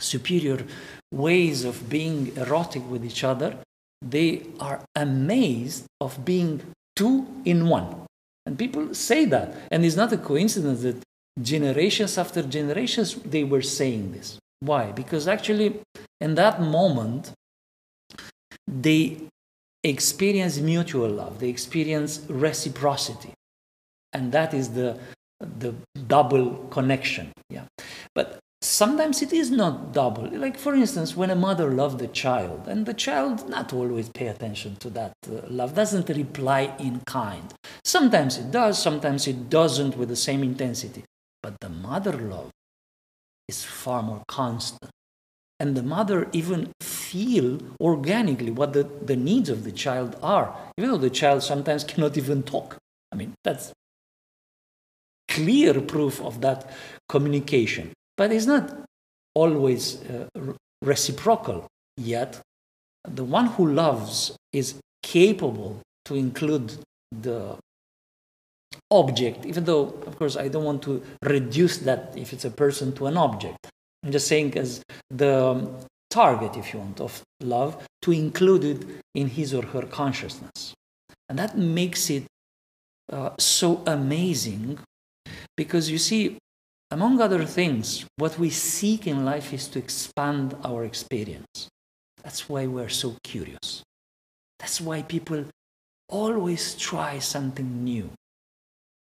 superior 0.00 0.64
ways 1.12 1.64
of 1.64 1.88
being 1.88 2.36
erotic 2.36 2.88
with 2.90 3.04
each 3.04 3.24
other, 3.24 3.56
they 4.02 4.46
are 4.58 4.80
amazed 4.96 5.84
of 6.00 6.24
being 6.24 6.62
two 6.96 7.26
in 7.44 7.68
one. 7.68 8.06
And 8.46 8.58
people 8.58 8.94
say 8.94 9.24
that. 9.26 9.54
And 9.70 9.84
it's 9.84 9.96
not 9.96 10.12
a 10.12 10.18
coincidence 10.18 10.82
that 10.82 10.96
generations 11.40 12.18
after 12.18 12.42
generations 12.42 13.14
they 13.14 13.44
were 13.44 13.62
saying 13.62 14.12
this. 14.12 14.38
Why? 14.60 14.92
Because 14.92 15.28
actually, 15.28 15.80
in 16.20 16.34
that 16.34 16.60
moment, 16.60 17.32
they 18.66 19.16
experience 19.82 20.58
mutual 20.58 21.08
love, 21.08 21.40
they 21.40 21.48
experience 21.48 22.20
reciprocity. 22.28 23.32
And 24.12 24.32
that 24.32 24.52
is 24.52 24.70
the, 24.70 24.98
the 25.40 25.74
double 26.06 26.66
connection. 26.70 27.32
Yeah. 27.48 27.64
But 28.14 28.38
sometimes 28.62 29.22
it 29.22 29.32
is 29.32 29.50
not 29.50 29.92
double. 29.92 30.28
Like, 30.30 30.56
for 30.58 30.74
instance, 30.74 31.16
when 31.16 31.30
a 31.30 31.36
mother 31.36 31.70
loves 31.70 31.96
the 31.96 32.08
child, 32.08 32.68
and 32.68 32.86
the 32.86 32.94
child 32.94 33.48
not 33.48 33.72
always 33.72 34.08
pay 34.08 34.26
attention 34.26 34.76
to 34.76 34.90
that 34.90 35.12
uh, 35.28 35.40
love, 35.48 35.74
doesn't 35.74 36.08
reply 36.08 36.74
in 36.78 37.00
kind. 37.06 37.52
Sometimes 37.84 38.38
it 38.38 38.50
does, 38.50 38.80
sometimes 38.80 39.26
it 39.26 39.50
doesn't 39.50 39.96
with 39.96 40.08
the 40.08 40.16
same 40.16 40.42
intensity. 40.42 41.04
But 41.42 41.60
the 41.60 41.70
mother 41.70 42.12
love 42.12 42.50
is 43.48 43.64
far 43.64 44.02
more 44.02 44.22
constant 44.28 44.90
and 45.60 45.76
the 45.76 45.82
mother 45.82 46.28
even 46.32 46.72
feel 46.80 47.58
organically 47.80 48.50
what 48.50 48.72
the, 48.72 48.84
the 49.04 49.14
needs 49.14 49.48
of 49.50 49.62
the 49.64 49.70
child 49.70 50.16
are 50.22 50.56
even 50.78 50.90
though 50.90 50.96
the 51.08 51.10
child 51.10 51.42
sometimes 51.42 51.84
cannot 51.90 52.16
even 52.16 52.42
talk 52.42 52.76
i 53.12 53.14
mean 53.14 53.34
that's 53.44 53.72
clear 55.28 55.80
proof 55.80 56.20
of 56.22 56.40
that 56.40 56.68
communication 57.08 57.92
but 58.20 58.28
it's 58.32 58.48
not 58.54 58.64
always 59.42 59.82
uh, 60.02 60.26
reciprocal 60.92 61.58
yet 61.96 62.30
the 63.20 63.26
one 63.38 63.46
who 63.54 63.64
loves 63.84 64.12
is 64.52 64.68
capable 65.02 65.72
to 66.04 66.14
include 66.24 66.68
the 67.26 67.40
object 68.90 69.46
even 69.46 69.64
though 69.64 69.84
of 70.08 70.12
course 70.18 70.36
i 70.36 70.48
don't 70.52 70.68
want 70.70 70.82
to 70.82 71.02
reduce 71.36 71.76
that 71.88 72.02
if 72.24 72.32
it's 72.34 72.46
a 72.52 72.54
person 72.62 72.92
to 72.92 73.06
an 73.06 73.16
object 73.16 73.70
I'm 74.02 74.12
just 74.12 74.28
saying 74.28 74.56
as 74.56 74.82
the 75.10 75.68
target, 76.08 76.56
if 76.56 76.72
you 76.72 76.80
want, 76.80 77.00
of 77.00 77.22
love 77.40 77.86
to 78.02 78.12
include 78.12 78.64
it 78.64 78.86
in 79.14 79.28
his 79.28 79.52
or 79.52 79.64
her 79.66 79.82
consciousness. 79.82 80.74
And 81.28 81.38
that 81.38 81.56
makes 81.56 82.08
it 82.10 82.24
uh, 83.12 83.30
so 83.38 83.82
amazing 83.86 84.78
because 85.56 85.90
you 85.90 85.98
see, 85.98 86.38
among 86.90 87.20
other 87.20 87.44
things, 87.44 88.04
what 88.16 88.38
we 88.38 88.50
seek 88.50 89.06
in 89.06 89.24
life 89.24 89.52
is 89.52 89.68
to 89.68 89.78
expand 89.78 90.56
our 90.64 90.84
experience. 90.84 91.68
That's 92.22 92.48
why 92.48 92.66
we're 92.66 92.88
so 92.88 93.16
curious. 93.22 93.82
That's 94.58 94.80
why 94.80 95.02
people 95.02 95.44
always 96.08 96.74
try 96.74 97.18
something 97.18 97.84
new. 97.84 98.10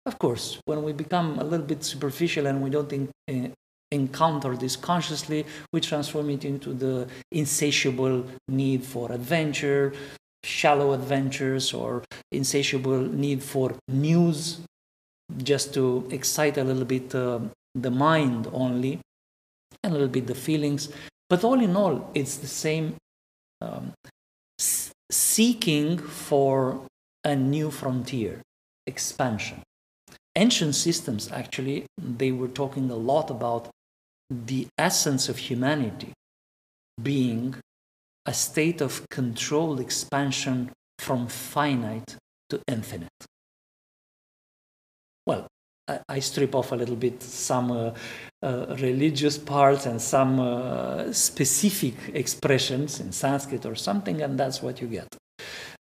Of 0.06 0.20
course, 0.20 0.60
when 0.66 0.84
we 0.84 0.94
become 0.94 1.40
a 1.40 1.44
little 1.44 1.66
bit 1.66 1.84
superficial 1.84 2.48
and 2.48 2.62
we 2.62 2.70
don't 2.70 2.90
think, 2.90 3.10
uh, 3.30 3.50
encounter 3.92 4.56
this 4.56 4.76
consciously, 4.76 5.46
we 5.74 5.82
transform 5.82 6.30
it 6.30 6.46
into 6.46 6.74
the 6.74 7.08
insatiable 7.32 8.26
need 8.48 8.84
for 8.84 9.12
adventure, 9.12 9.94
shallow 10.44 10.94
adventures, 10.94 11.74
or 11.74 12.04
insatiable 12.32 13.02
need 13.02 13.42
for 13.42 13.76
news, 13.88 14.60
just 15.38 15.74
to 15.74 16.08
excite 16.12 16.58
a 16.58 16.64
little 16.64 16.86
bit 16.86 17.14
uh, 17.16 17.40
the 17.76 17.92
mind 17.92 18.48
only, 18.52 19.00
and 19.84 19.92
a 19.92 19.94
little 19.94 20.08
bit 20.08 20.28
the 20.28 20.36
feelings. 20.36 20.90
But 21.30 21.44
all 21.44 21.60
in 21.60 21.76
all, 21.76 22.10
it's 22.14 22.38
the 22.38 22.48
same 22.48 22.96
um, 23.62 23.94
seeking 25.10 25.98
for 25.98 26.82
a 27.24 27.36
new 27.36 27.70
frontier, 27.72 28.42
expansion 28.88 29.62
ancient 30.36 30.74
systems 30.74 31.32
actually 31.32 31.86
they 31.98 32.32
were 32.32 32.48
talking 32.48 32.90
a 32.90 32.96
lot 32.96 33.30
about 33.30 33.70
the 34.30 34.68
essence 34.78 35.28
of 35.28 35.38
humanity 35.38 36.14
being 37.02 37.56
a 38.26 38.34
state 38.34 38.80
of 38.80 39.06
controlled 39.10 39.80
expansion 39.80 40.72
from 41.00 41.28
finite 41.28 42.16
to 42.50 42.62
infinite. 42.68 43.22
Well, 45.26 45.48
I, 46.08 46.20
strip 46.20 46.56
off 46.56 46.72
a 46.72 46.76
little 46.76 46.96
bit 46.96 47.22
some 47.24 47.72
uh, 47.72 47.92
uh, 48.44 48.76
religious 48.80 49.38
parts 49.38 49.86
and 49.86 50.02
some 50.02 50.40
uh, 50.40 51.12
specific 51.12 51.96
expressions 52.14 53.00
in 53.00 53.12
Sanskrit 53.12 53.66
or 53.66 53.76
something, 53.76 54.22
and 54.22 54.40
that's 54.40 54.62
what 54.62 54.82
you 54.82 54.88
get. 54.88 55.08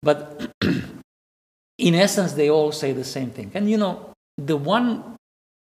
But 0.02 0.52
in 1.78 1.96
essence, 1.96 2.34
they 2.34 2.50
all 2.50 2.72
say 2.72 2.92
the 2.92 3.04
same 3.04 3.32
thing. 3.32 3.52
And 3.54 3.70
you 3.70 3.78
know, 3.78 4.14
the 4.38 4.58
one 4.58 5.16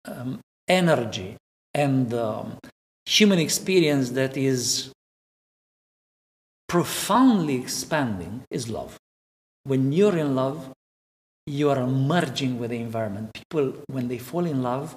um, 0.04 0.40
energy 0.68 1.36
and 1.74 2.12
um, 2.14 2.58
human 3.04 3.38
experience 3.38 4.10
that 4.10 4.36
is 4.36 4.90
profoundly 6.68 7.56
expanding 7.56 8.42
is 8.50 8.68
love. 8.68 8.96
When 9.64 9.92
you're 9.92 10.16
in 10.16 10.34
love, 10.34 10.72
you 11.46 11.70
are 11.70 11.86
merging 11.86 12.58
with 12.58 12.70
the 12.70 12.78
environment. 12.78 13.32
People, 13.32 13.74
when 13.86 14.08
they 14.08 14.18
fall 14.18 14.44
in 14.44 14.62
love, 14.62 14.96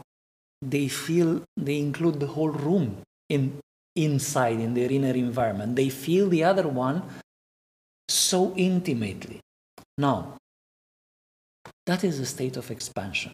they 0.61 0.87
feel 0.87 1.43
they 1.55 1.77
include 1.77 2.19
the 2.19 2.27
whole 2.27 2.49
room 2.49 2.97
in 3.29 3.59
inside 3.95 4.59
in 4.59 4.73
their 4.73 4.91
inner 4.91 5.13
environment. 5.13 5.75
They 5.75 5.89
feel 5.89 6.29
the 6.29 6.43
other 6.43 6.67
one 6.67 7.03
so 8.07 8.53
intimately. 8.55 9.39
Now, 9.97 10.37
that 11.85 12.03
is 12.03 12.19
a 12.19 12.25
state 12.25 12.55
of 12.57 12.71
expansion. 12.71 13.31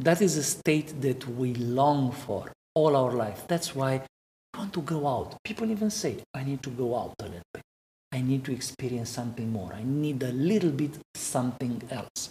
That 0.00 0.22
is 0.22 0.36
a 0.36 0.42
state 0.42 1.00
that 1.02 1.28
we 1.28 1.54
long 1.54 2.12
for 2.12 2.52
all 2.74 2.96
our 2.96 3.12
life. 3.12 3.44
That's 3.48 3.74
why 3.74 4.02
I 4.54 4.58
want 4.58 4.72
to 4.74 4.82
go 4.82 5.06
out. 5.06 5.36
People 5.44 5.70
even 5.70 5.90
say, 5.90 6.18
I 6.32 6.44
need 6.44 6.62
to 6.62 6.70
go 6.70 6.96
out 6.96 7.14
a 7.20 7.24
little 7.24 7.42
bit. 7.52 7.62
I 8.12 8.20
need 8.20 8.44
to 8.44 8.52
experience 8.52 9.10
something 9.10 9.50
more. 9.50 9.72
I 9.72 9.82
need 9.84 10.22
a 10.22 10.32
little 10.32 10.70
bit 10.70 10.98
something 11.14 11.82
else. 11.90 12.30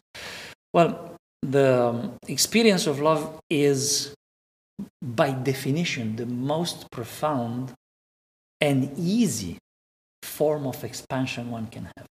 Well, 0.73 1.15
the 1.41 1.87
um, 1.87 2.17
experience 2.27 2.87
of 2.87 2.99
love 2.99 3.39
is, 3.49 4.13
by 5.01 5.31
definition, 5.31 6.15
the 6.15 6.25
most 6.25 6.89
profound 6.91 7.73
and 8.59 8.91
easy 8.97 9.57
form 10.23 10.65
of 10.65 10.83
expansion 10.83 11.51
one 11.51 11.67
can 11.67 11.89
have. 11.95 12.07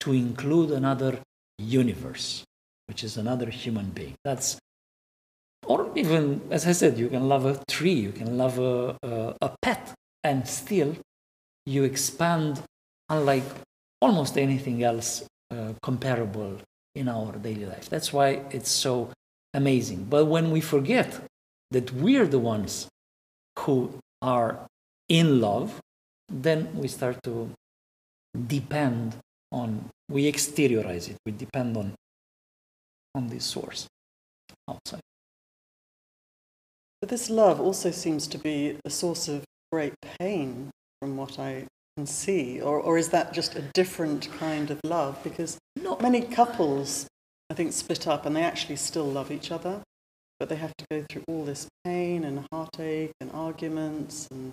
To 0.00 0.12
include 0.12 0.70
another 0.70 1.20
universe, 1.58 2.44
which 2.88 3.02
is 3.02 3.16
another 3.16 3.48
human 3.48 3.90
being. 3.90 4.14
That's 4.22 4.58
or 5.66 5.90
even, 5.94 6.42
as 6.50 6.66
I 6.66 6.72
said, 6.72 6.98
you 6.98 7.08
can 7.08 7.26
love 7.26 7.46
a 7.46 7.58
tree, 7.70 7.94
you 7.94 8.12
can 8.12 8.36
love 8.36 8.58
a, 8.58 8.96
a, 9.02 9.34
a 9.40 9.56
pet, 9.62 9.94
and 10.22 10.46
still 10.46 10.94
you 11.66 11.84
expand 11.84 12.62
unlike 13.08 13.44
almost 14.00 14.36
anything 14.36 14.82
else 14.82 15.24
uh, 15.50 15.72
comparable 15.82 16.58
in 16.94 17.08
our 17.08 17.32
daily 17.32 17.66
life. 17.66 17.88
That's 17.88 18.12
why 18.12 18.42
it's 18.50 18.70
so 18.70 19.10
amazing. 19.52 20.04
But 20.04 20.26
when 20.26 20.50
we 20.50 20.60
forget 20.60 21.20
that 21.70 21.92
we're 21.92 22.26
the 22.26 22.38
ones 22.38 22.88
who 23.60 23.92
are 24.22 24.66
in 25.08 25.40
love, 25.40 25.80
then 26.28 26.70
we 26.74 26.88
start 26.88 27.22
to 27.24 27.50
depend 28.46 29.16
on, 29.52 29.88
we 30.10 30.30
exteriorize 30.30 31.08
it, 31.08 31.16
we 31.24 31.32
depend 31.32 31.76
on, 31.76 31.94
on 33.14 33.28
this 33.28 33.44
source 33.44 33.86
outside. 34.68 35.00
But 37.00 37.10
this 37.10 37.28
love 37.28 37.60
also 37.60 37.90
seems 37.90 38.26
to 38.28 38.38
be 38.38 38.78
a 38.84 38.90
source 38.90 39.28
of 39.28 39.44
great 39.70 39.94
pain, 40.18 40.70
from 41.04 41.18
what 41.18 41.38
I 41.38 41.66
can 41.98 42.06
see, 42.06 42.62
or, 42.62 42.80
or 42.80 42.96
is 42.96 43.10
that 43.10 43.34
just 43.34 43.56
a 43.56 43.60
different 43.74 44.32
kind 44.38 44.70
of 44.70 44.80
love? 44.84 45.22
Because 45.22 45.58
not 45.76 46.00
many 46.00 46.22
couples, 46.22 47.06
I 47.50 47.54
think, 47.54 47.74
split 47.74 48.08
up 48.08 48.24
and 48.24 48.34
they 48.34 48.42
actually 48.42 48.76
still 48.76 49.04
love 49.04 49.30
each 49.30 49.50
other, 49.50 49.82
but 50.40 50.48
they 50.48 50.56
have 50.56 50.72
to 50.78 50.84
go 50.90 51.04
through 51.10 51.24
all 51.28 51.44
this 51.44 51.68
pain 51.84 52.24
and 52.24 52.46
heartache 52.50 53.12
and 53.20 53.30
arguments 53.32 54.26
and 54.30 54.52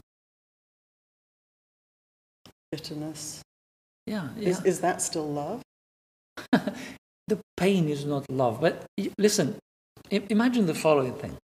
bitterness. 2.70 3.42
Yeah, 4.06 4.28
yeah. 4.36 4.50
Is, 4.50 4.66
is 4.66 4.82
that 4.82 5.02
still 5.02 5.32
love? 5.32 5.62
the 6.52 7.40
pain 7.56 7.88
is 7.88 8.04
not 8.04 8.30
love. 8.30 8.60
But 8.60 8.84
listen, 9.18 9.58
imagine 10.10 10.66
the 10.66 10.76
following 10.76 11.14
thing. 11.14 11.38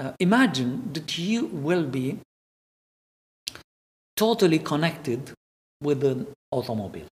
Uh, 0.00 0.12
imagine 0.18 0.90
that 0.94 1.16
you 1.16 1.46
will 1.46 1.84
be 1.84 2.18
totally 4.16 4.58
connected 4.58 5.32
with 5.82 6.02
an 6.04 6.26
automobile. 6.50 7.06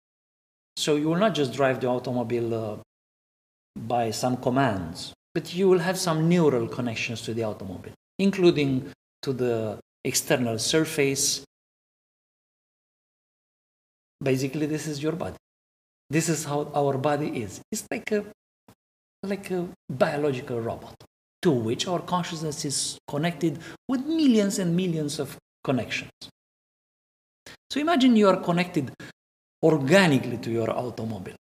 So 0.77 0.97
you 0.97 1.09
will 1.09 1.19
not 1.19 1.35
just 1.35 1.53
drive 1.53 1.81
the 1.81 1.87
automobile 1.87 2.55
uh, 2.55 2.77
by 3.77 4.11
some 4.11 4.37
commands, 4.37 5.13
but 5.35 5.55
you 5.55 5.69
will 5.69 5.79
have 5.79 5.99
some 5.99 6.29
neural 6.29 6.67
connections 6.67 7.23
to 7.23 7.35
the 7.35 7.45
automobile, 7.45 7.93
including 8.19 8.91
to 9.23 9.33
the 9.33 9.79
external 10.05 10.59
surface. 10.59 11.45
Basically, 14.23 14.67
this 14.67 14.87
is 14.87 15.03
your 15.03 15.13
body. 15.13 15.37
This 16.11 16.29
is 16.29 16.45
how 16.45 16.71
our 16.75 16.97
body 16.99 17.43
is. 17.43 17.61
It's 17.71 17.87
like 17.91 18.11
a 18.13 18.25
like 19.23 19.51
a 19.51 19.67
biological 19.89 20.61
robot 20.61 20.95
to 21.43 21.51
which 21.51 21.87
our 21.89 22.01
consciousness 22.01 22.65
is 22.65 22.99
connected 23.09 23.59
with 23.89 24.05
millions 24.05 24.59
and 24.59 24.77
millions 24.77 25.19
of 25.19 25.37
connections. 25.63 26.11
So 27.75 27.81
imagine 27.81 28.15
you 28.15 28.29
are 28.29 28.37
connected 28.37 28.93
organically 29.61 30.37
to 30.37 30.49
your 30.49 30.71
automobile. 30.71 31.35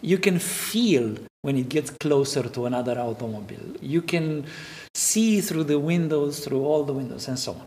You 0.00 0.18
can 0.18 0.38
feel 0.38 1.16
when 1.42 1.56
it 1.56 1.68
gets 1.68 1.90
closer 1.90 2.44
to 2.44 2.66
another 2.66 2.96
automobile. 3.00 3.74
You 3.80 4.02
can 4.02 4.46
see 4.94 5.40
through 5.40 5.64
the 5.64 5.80
windows, 5.80 6.38
through 6.44 6.64
all 6.64 6.84
the 6.84 6.92
windows, 6.92 7.26
and 7.26 7.36
so 7.36 7.54
on. 7.54 7.66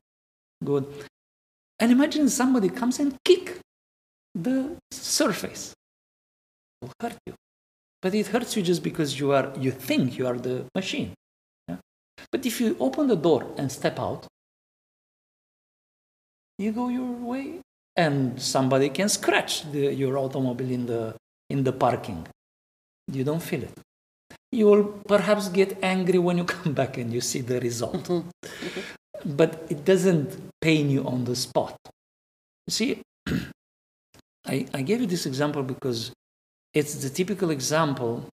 Good. 0.64 0.86
And 1.78 1.92
imagine 1.92 2.30
somebody 2.30 2.70
comes 2.70 3.00
and 3.00 3.18
kick 3.26 3.60
the 4.34 4.78
surface. 4.92 5.74
It 6.82 6.86
will 6.86 6.94
hurt 7.02 7.18
you. 7.26 7.34
But 8.02 8.16
it 8.16 8.28
hurts 8.28 8.56
you 8.56 8.64
just 8.64 8.82
because 8.82 9.20
you 9.20 9.34
are 9.34 9.52
you 9.60 9.72
think 9.72 10.18
you 10.18 10.26
are 10.26 10.38
the 10.38 10.64
machine. 10.74 11.16
Yeah? 11.68 11.80
But 12.32 12.46
if 12.46 12.62
you 12.62 12.78
open 12.80 13.08
the 13.08 13.18
door 13.18 13.46
and 13.58 13.70
step 13.70 14.00
out, 14.00 14.26
you 16.58 16.72
go 16.72 16.88
your 16.88 17.12
way 17.12 17.60
and 18.00 18.42
somebody 18.42 18.90
can 18.90 19.10
scratch 19.10 19.70
the, 19.72 19.94
your 19.94 20.18
automobile 20.18 20.72
in 20.72 20.86
the 20.86 21.14
in 21.50 21.64
the 21.64 21.74
parking. 21.74 22.26
You 23.12 23.24
don't 23.24 23.44
feel 23.50 23.64
it. 23.64 23.78
You 24.52 24.66
will 24.68 24.86
perhaps 25.14 25.50
get 25.50 25.78
angry 25.84 26.20
when 26.20 26.38
you 26.38 26.46
come 26.56 26.74
back 26.74 26.98
and 26.98 27.12
you 27.12 27.22
see 27.22 27.42
the 27.42 27.60
result. 27.60 28.06
but 29.26 29.52
it 29.70 29.84
doesn't 29.84 30.30
pain 30.62 30.90
you 30.90 31.04
on 31.04 31.26
the 31.26 31.36
spot. 31.36 31.76
You 32.68 32.72
see, 32.80 33.02
I, 34.54 34.66
I 34.74 34.82
gave 34.82 35.02
you 35.02 35.08
this 35.08 35.26
example 35.26 35.64
because 35.64 36.14
it's 36.74 36.96
the 37.04 37.10
typical 37.10 37.50
example 37.50 38.26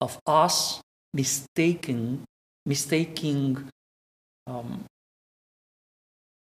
of 0.00 0.18
us 0.26 0.80
mistaking 1.12 2.24
mistaking 2.66 3.68
um, 4.48 4.84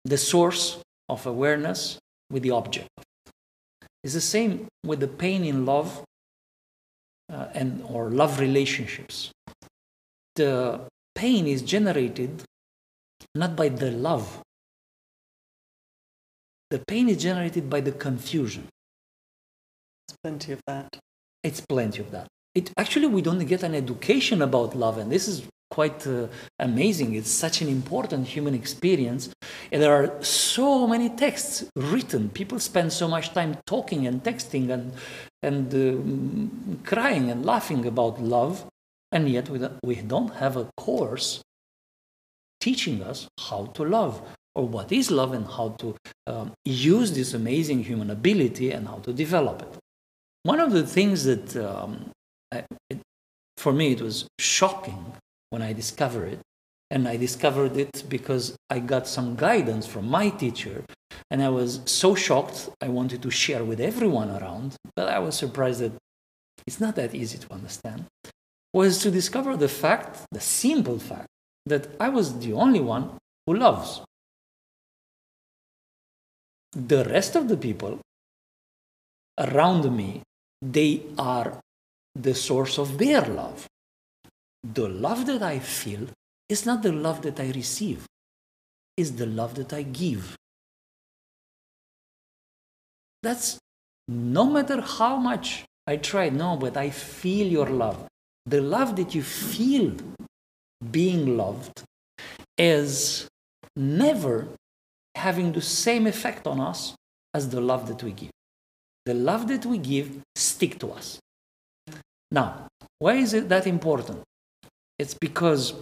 the 0.05 0.19
source 0.19 0.79
of 1.09 1.27
awareness 1.27 1.99
with 2.30 2.42
the 2.42 2.50
object. 2.50 2.88
It's 4.02 4.14
the 4.14 4.20
same 4.20 4.68
with 4.84 5.00
the 5.00 5.08
pain 5.08 5.44
in 5.44 5.64
love 5.64 6.04
uh, 7.32 7.46
and 7.54 7.82
or 7.88 8.10
love 8.10 8.38
relationships. 8.38 9.30
The 10.37 10.80
pain 11.14 11.46
is 11.46 11.62
generated 11.62 12.42
not 13.34 13.56
by 13.56 13.68
the 13.68 13.90
love. 13.90 14.40
The 16.70 16.80
pain 16.87 17.08
is 17.08 17.22
generated 17.22 17.70
by 17.70 17.80
the 17.80 17.92
confusion. 17.92 18.68
It's 20.08 20.16
plenty 20.22 20.52
of 20.52 20.60
that. 20.66 20.98
It's 21.42 21.60
plenty 21.60 22.00
of 22.00 22.10
that. 22.10 22.28
It 22.54 22.72
actually 22.76 23.06
we 23.06 23.22
don't 23.22 23.44
get 23.46 23.62
an 23.62 23.74
education 23.74 24.42
about 24.42 24.76
love, 24.76 24.98
and 24.98 25.10
this 25.10 25.28
is 25.28 25.42
quite 25.74 26.06
uh, 26.06 26.28
amazing. 26.60 27.14
It's 27.14 27.34
such 27.46 27.56
an 27.60 27.68
important 27.68 28.28
human 28.28 28.54
experience, 28.54 29.24
and 29.72 29.82
there 29.82 29.94
are 29.98 30.22
so 30.22 30.87
many 30.87 31.08
texts 31.10 31.64
written. 31.74 32.30
People 32.30 32.58
spend 32.60 32.92
so 32.92 33.06
much 33.08 33.26
time 33.38 33.52
talking 33.66 34.06
and 34.06 34.22
texting 34.22 34.70
and 34.74 34.92
and 35.48 35.66
uh, 35.74 35.87
crying 36.90 37.30
and 37.32 37.44
laughing 37.44 37.82
about 37.92 38.14
love, 38.22 38.54
and 39.12 39.28
yet 39.28 39.48
we 39.52 39.58
don't, 39.58 39.78
we 39.82 39.96
don't 39.96 40.34
have 40.42 40.56
a 40.56 40.66
course 40.76 41.42
teaching 42.60 43.02
us 43.02 43.28
how 43.48 43.66
to 43.76 43.82
love 43.84 44.22
or 44.54 44.64
what 44.66 44.92
is 44.92 45.10
love 45.10 45.32
and 45.38 45.46
how 45.56 45.68
to 45.80 45.88
um, 46.26 46.52
use 46.64 47.12
this 47.12 47.34
amazing 47.34 47.80
human 47.84 48.10
ability 48.10 48.70
and 48.70 48.87
how 48.88 48.98
to 49.06 49.12
develop 49.12 49.56
it. 49.66 49.74
One 50.44 50.60
of 50.60 50.70
the 50.72 50.87
things 50.87 51.24
that 51.24 51.56
um, 51.56 52.10
I, 52.52 52.64
it, 52.90 53.00
for 53.56 53.72
me 53.72 53.92
it 53.92 54.00
was 54.00 54.26
shocking 54.38 55.02
when 55.55 55.62
I 55.62 55.73
discovered 55.73 56.33
it, 56.33 56.40
and 56.90 57.07
I 57.07 57.17
discovered 57.17 57.77
it 57.77 57.95
because 58.09 58.57
I 58.69 58.81
got 58.81 59.07
some 59.07 59.37
guidance 59.37 59.87
from 59.87 60.05
my 60.19 60.27
teacher, 60.43 60.77
and 61.31 61.40
I 61.40 61.51
was 61.61 61.71
so 61.85 62.17
shocked 62.27 62.59
I 62.87 62.88
wanted 62.99 63.21
to 63.23 63.31
share 63.31 63.62
with 63.71 63.81
everyone 63.81 64.31
around, 64.38 64.75
but 64.97 65.07
I 65.17 65.21
was 65.21 65.37
surprised 65.37 65.81
that 65.85 65.95
it's 66.67 66.81
not 66.81 66.97
that 66.97 67.14
easy 67.14 67.38
to 67.38 67.53
understand. 67.59 68.01
Was 68.73 68.99
to 69.03 69.12
discover 69.12 69.57
the 69.57 69.73
fact, 69.85 70.12
the 70.33 70.40
simple 70.40 70.99
fact, 70.99 71.29
that 71.67 71.85
I 72.01 72.09
was 72.09 72.27
the 72.45 72.53
only 72.64 72.81
one 72.81 73.05
who 73.47 73.55
loves. 73.55 74.03
The 76.73 77.05
rest 77.05 77.37
of 77.37 77.47
the 77.47 77.61
people 77.67 78.01
around 79.38 79.85
me, 80.01 80.11
they 80.61 81.03
are 81.17 81.61
the 82.27 82.35
source 82.35 82.77
of 82.77 82.99
their 82.99 83.23
love. 83.23 83.69
The 84.72 84.88
love 84.88 85.27
that 85.27 85.42
I 85.42 85.59
feel 85.59 86.09
is 86.48 86.64
not 86.64 86.83
the 86.83 86.92
love 86.92 87.20
that 87.22 87.38
I 87.38 87.50
receive, 87.50 88.07
it's 88.96 89.11
the 89.11 89.27
love 89.27 89.55
that 89.57 89.72
I 89.72 89.83
give. 89.83 90.37
That's 93.22 93.59
no 94.09 94.46
matter 94.46 94.81
how 94.81 95.16
much 95.16 95.64
I 95.87 95.96
try, 95.96 96.31
no, 96.31 96.57
but 96.57 96.77
I 96.77 96.90
feel 96.90 97.46
your 97.46 97.66
love. 97.66 98.07
The 98.46 98.61
love 98.61 98.96
that 98.96 99.14
you 99.14 99.22
feel 99.22 99.92
being 100.90 101.37
loved 101.37 101.83
is 102.57 103.27
never 103.77 104.48
having 105.14 105.53
the 105.53 105.62
same 105.62 106.07
effect 106.07 106.46
on 106.46 106.61
us 106.61 106.94
as 107.33 107.48
the 107.48 107.61
love 107.61 107.87
that 107.88 108.03
we 108.03 108.12
give. 108.12 108.31
The 109.05 109.14
love 109.14 109.48
that 109.48 109.66
we 109.66 109.79
give 109.79 110.20
stick 110.37 110.79
to 110.81 110.92
us. 110.92 111.18
Now, 112.31 112.68
why 112.98 113.14
is 113.14 113.35
it 113.35 113.48
that 113.48 113.66
important? 113.66 114.22
It's 114.98 115.14
because 115.14 115.74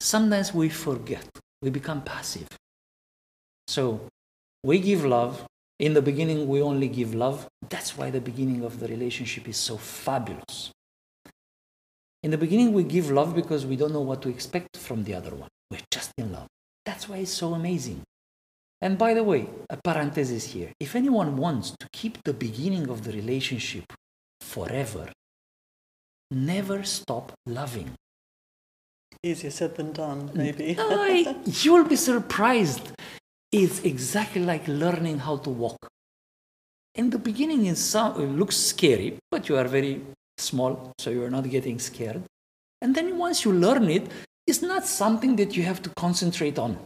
sometimes 0.00 0.52
we 0.52 0.68
forget, 0.68 1.26
we 1.62 1.70
become 1.70 2.02
passive. 2.02 2.48
So 3.68 4.00
we 4.62 4.78
give 4.78 5.04
love. 5.04 5.44
In 5.78 5.92
the 5.92 6.02
beginning, 6.02 6.48
we 6.48 6.62
only 6.62 6.88
give 6.88 7.14
love. 7.14 7.46
That's 7.68 7.96
why 7.98 8.10
the 8.10 8.20
beginning 8.20 8.64
of 8.64 8.80
the 8.80 8.88
relationship 8.88 9.46
is 9.48 9.56
so 9.56 9.76
fabulous. 9.76 10.70
In 12.22 12.30
the 12.30 12.38
beginning, 12.38 12.72
we 12.72 12.82
give 12.82 13.10
love 13.10 13.34
because 13.34 13.66
we 13.66 13.76
don't 13.76 13.92
know 13.92 14.00
what 14.00 14.22
to 14.22 14.28
expect 14.28 14.76
from 14.78 15.04
the 15.04 15.14
other 15.14 15.34
one. 15.34 15.48
We're 15.70 15.86
just 15.92 16.12
in 16.16 16.32
love. 16.32 16.48
That's 16.84 17.08
why 17.08 17.18
it's 17.18 17.30
so 17.30 17.54
amazing. 17.54 18.02
And 18.80 18.98
by 18.98 19.14
the 19.14 19.22
way, 19.22 19.48
a 19.70 19.76
parenthesis 19.76 20.52
here. 20.52 20.72
If 20.80 20.96
anyone 20.96 21.36
wants 21.36 21.70
to 21.78 21.88
keep 21.92 22.22
the 22.24 22.34
beginning 22.34 22.88
of 22.88 23.04
the 23.04 23.12
relationship 23.12 23.84
forever, 24.40 25.10
never 26.30 26.82
stop 26.84 27.32
loving. 27.46 27.90
Easier 29.22 29.50
said 29.50 29.76
than 29.76 29.92
done, 29.92 30.30
maybe. 30.34 30.76
I, 30.78 31.36
you 31.46 31.72
will 31.74 31.84
be 31.84 31.96
surprised. 31.96 32.92
It's 33.52 33.80
exactly 33.82 34.44
like 34.44 34.66
learning 34.68 35.20
how 35.20 35.38
to 35.38 35.50
walk. 35.50 35.78
In 36.94 37.10
the 37.10 37.18
beginning, 37.18 37.66
it, 37.66 37.76
sound, 37.76 38.20
it 38.20 38.26
looks 38.26 38.56
scary, 38.56 39.18
but 39.30 39.48
you 39.48 39.56
are 39.56 39.64
very 39.64 40.02
small, 40.38 40.92
so 40.98 41.10
you're 41.10 41.30
not 41.30 41.48
getting 41.48 41.78
scared. 41.78 42.22
And 42.80 42.94
then 42.94 43.18
once 43.18 43.44
you 43.44 43.52
learn 43.52 43.88
it, 43.90 44.10
it's 44.46 44.62
not 44.62 44.86
something 44.86 45.36
that 45.36 45.56
you 45.56 45.62
have 45.64 45.82
to 45.82 45.90
concentrate 45.96 46.58
on. 46.58 46.78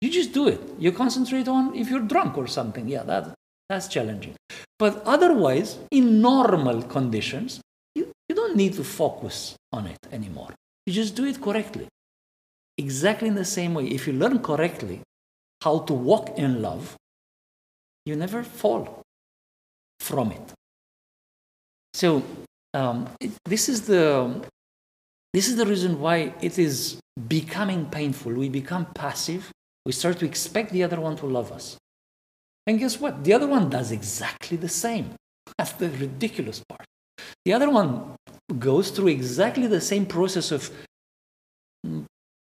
You 0.00 0.10
just 0.10 0.32
do 0.32 0.48
it. 0.48 0.60
You 0.78 0.92
concentrate 0.92 1.48
on 1.48 1.74
if 1.74 1.88
you're 1.88 2.00
drunk 2.00 2.38
or 2.38 2.46
something. 2.46 2.88
Yeah, 2.88 3.02
that, 3.04 3.34
that's 3.68 3.88
challenging. 3.88 4.34
But 4.78 5.02
otherwise, 5.04 5.78
in 5.90 6.20
normal 6.20 6.82
conditions, 6.82 7.60
don't 8.42 8.56
need 8.56 8.74
to 8.74 8.84
focus 8.84 9.54
on 9.72 9.86
it 9.86 10.02
anymore. 10.10 10.52
You 10.86 10.92
just 10.92 11.14
do 11.14 11.24
it 11.24 11.40
correctly. 11.40 11.86
Exactly 12.76 13.28
in 13.28 13.34
the 13.34 13.44
same 13.44 13.74
way, 13.74 13.86
if 13.86 14.06
you 14.06 14.12
learn 14.12 14.38
correctly 14.40 15.00
how 15.62 15.80
to 15.88 15.94
walk 16.10 16.26
in 16.36 16.62
love, 16.62 16.96
you 18.06 18.16
never 18.16 18.42
fall 18.42 19.02
from 20.00 20.32
it. 20.32 20.46
So 21.94 22.22
um, 22.74 23.08
it, 23.20 23.30
this 23.44 23.68
is 23.68 23.82
the 23.82 24.42
this 25.34 25.48
is 25.48 25.56
the 25.56 25.66
reason 25.66 26.00
why 26.00 26.34
it 26.40 26.58
is 26.58 26.98
becoming 27.28 27.86
painful. 27.86 28.32
We 28.32 28.48
become 28.48 28.86
passive. 29.04 29.50
We 29.86 29.92
start 29.92 30.18
to 30.20 30.26
expect 30.26 30.72
the 30.72 30.82
other 30.82 31.00
one 31.00 31.16
to 31.16 31.26
love 31.26 31.52
us. 31.52 31.76
And 32.66 32.78
guess 32.78 33.00
what? 33.00 33.24
The 33.24 33.32
other 33.32 33.46
one 33.46 33.70
does 33.70 33.92
exactly 33.92 34.56
the 34.56 34.68
same. 34.68 35.06
That's 35.56 35.72
the 35.72 35.90
ridiculous 35.90 36.62
part. 36.68 36.86
The 37.44 37.52
other 37.52 37.70
one 37.70 38.16
goes 38.58 38.90
through 38.90 39.08
exactly 39.08 39.66
the 39.66 39.80
same 39.80 40.06
process 40.06 40.50
of 40.52 40.70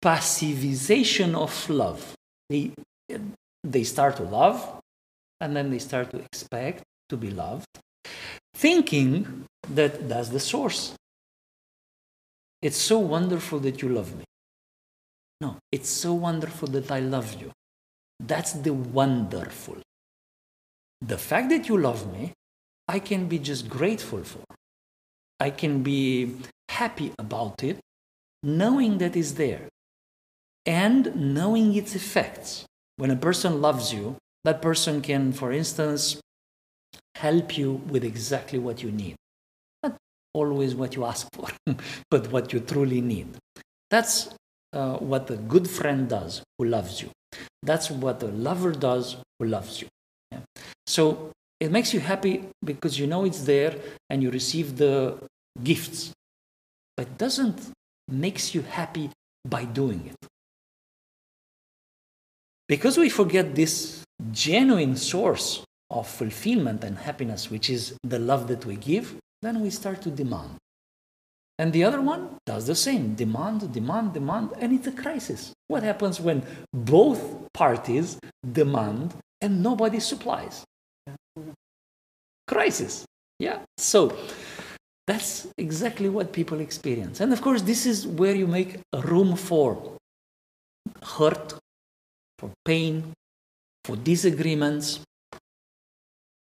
passivization 0.03 1.35
of 1.35 1.69
love. 1.69 2.15
They, 2.49 2.73
they 3.63 3.85
start 3.85 4.17
to 4.17 4.23
love, 4.23 4.81
and 5.41 5.57
then 5.57 5.71
they 5.71 5.79
start 5.79 6.11
to 6.11 6.19
expect 6.19 6.83
to 7.09 7.17
be 7.17 7.31
loved, 7.31 7.67
thinking 8.55 9.45
that 9.69 10.09
that's 10.09 10.29
the 10.31 10.41
source. 10.41 10.95
It's 12.63 12.77
so 12.77 12.99
wonderful 12.99 13.59
that 13.61 13.83
you 13.83 13.89
love 13.89 14.17
me. 14.17 14.25
No, 15.41 15.57
it's 15.73 15.89
so 15.89 16.13
wonderful 16.13 16.69
that 16.69 16.91
I 16.91 17.01
love 17.01 17.41
you. 17.41 17.51
That's 18.19 18.53
the 18.53 18.75
wonderful. 18.75 19.79
The 21.01 21.17
fact 21.17 21.49
that 21.49 21.69
you 21.69 21.79
love 21.79 22.13
me, 22.13 22.33
I 22.87 22.99
can 22.99 23.27
be 23.27 23.39
just 23.39 23.69
grateful 23.69 24.23
for. 24.23 24.45
I 25.40 25.50
can 25.50 25.83
be 25.83 26.37
happy 26.68 27.12
about 27.18 27.62
it, 27.64 27.79
knowing 28.42 28.98
that 28.98 29.16
it's 29.16 29.33
there 29.33 29.68
and 30.66 31.35
knowing 31.35 31.74
its 31.74 31.94
effects. 31.94 32.66
When 32.96 33.11
a 33.11 33.16
person 33.16 33.62
loves 33.62 33.94
you, 33.94 34.16
that 34.44 34.61
person 34.61 35.00
can, 35.00 35.33
for 35.33 35.53
instance, 35.53 36.20
help 37.14 37.57
you 37.57 37.72
with 37.88 38.05
exactly 38.05 38.59
what 38.59 38.83
you 38.83 38.90
need. 38.90 39.16
Not 39.83 39.96
always 40.35 40.74
what 40.74 40.94
you 40.94 41.05
ask 41.07 41.26
for, 41.33 41.48
but 42.11 42.31
what 42.31 42.53
you 42.53 42.61
truly 42.61 43.00
need. 43.00 43.29
That's 43.90 44.29
uh, 44.72 44.98
what 44.98 45.31
a 45.31 45.37
good 45.37 45.68
friend 45.68 46.09
does 46.09 46.42
who 46.59 46.66
loves 46.66 47.03
you. 47.03 47.11
That's 47.62 47.90
what 47.90 48.22
a 48.22 48.26
lover 48.29 48.72
does 48.72 49.16
who 49.38 49.46
loves 49.46 49.81
you. 49.81 49.88
Yeah? 50.31 50.40
So 50.87 51.33
it 51.61 51.70
makes 51.70 51.92
you 51.92 52.01
happy 52.01 52.44
because 52.64 52.99
you 52.99 53.07
know 53.07 53.25
it's 53.25 53.42
there 53.42 53.77
and 54.09 54.23
you 54.23 54.31
receive 54.31 54.79
the 54.79 55.18
gifts. 55.62 56.12
But 56.96 57.07
it 57.09 57.18
doesn't 57.18 57.70
makes 58.09 58.55
you 58.55 58.62
happy 58.62 59.11
by 59.44 59.64
doing 59.64 60.07
it. 60.07 60.27
Because 62.66 62.96
we 62.99 63.09
forget 63.09 63.55
this 63.55 64.05
genuine 64.33 64.96
source 64.96 65.62
of 65.90 66.09
fulfillment 66.09 66.85
and 66.85 66.99
happiness, 66.99 67.51
which 67.51 67.68
is 67.68 67.96
the 68.03 68.18
love 68.18 68.46
that 68.49 68.64
we 68.64 68.77
give, 68.77 69.16
then 69.42 69.61
we 69.61 69.70
start 69.70 70.03
to 70.03 70.11
demand. 70.11 70.57
And 71.59 71.73
the 71.73 71.85
other 71.85 72.01
one 72.01 72.37
does 72.46 72.66
the 72.66 72.75
same 72.75 73.14
demand, 73.14 73.73
demand, 73.73 74.14
demand, 74.14 74.53
and 74.59 74.73
it's 74.73 74.87
a 74.87 74.92
crisis. 74.92 75.53
What 75.68 75.83
happens 75.83 76.20
when 76.20 76.42
both 76.73 77.53
parties 77.53 78.18
demand 78.53 79.14
and 79.42 79.62
nobody 79.62 80.01
supplies? 80.01 80.64
Crisis. 82.47 83.05
Yeah. 83.39 83.61
So 83.79 84.17
that's 85.07 85.49
exactly 85.57 86.09
what 86.09 86.33
people 86.33 86.61
experience. 86.61 87.21
And 87.21 87.33
of 87.33 87.41
course, 87.41 87.63
this 87.63 87.87
is 87.87 88.07
where 88.07 88.35
you 88.35 88.47
make 88.47 88.81
room 88.93 89.37
for 89.37 89.97
hurt, 91.03 91.55
for 92.39 92.51
pain, 92.65 93.13
for 93.85 93.97
disagreements. 93.97 95.01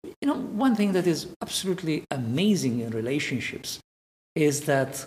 You 0.04 0.28
know, 0.28 0.36
one 0.36 0.76
thing 0.76 0.92
that 0.94 1.08
is 1.08 1.28
absolutely 1.42 2.04
amazing 2.12 2.80
in 2.80 2.90
relationships 2.92 3.80
is 4.36 4.62
that 4.62 5.06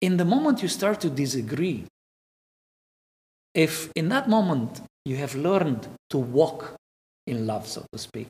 in 0.00 0.16
the 0.16 0.24
moment 0.24 0.62
you 0.62 0.68
start 0.68 1.00
to 1.00 1.10
disagree, 1.10 1.84
if 3.54 3.90
in 3.94 4.08
that 4.08 4.28
moment 4.28 4.82
you 5.04 5.16
have 5.16 5.34
learned 5.34 5.88
to 6.10 6.18
walk 6.18 6.74
in 7.26 7.46
love, 7.46 7.66
so 7.66 7.84
to 7.92 7.98
speak, 7.98 8.26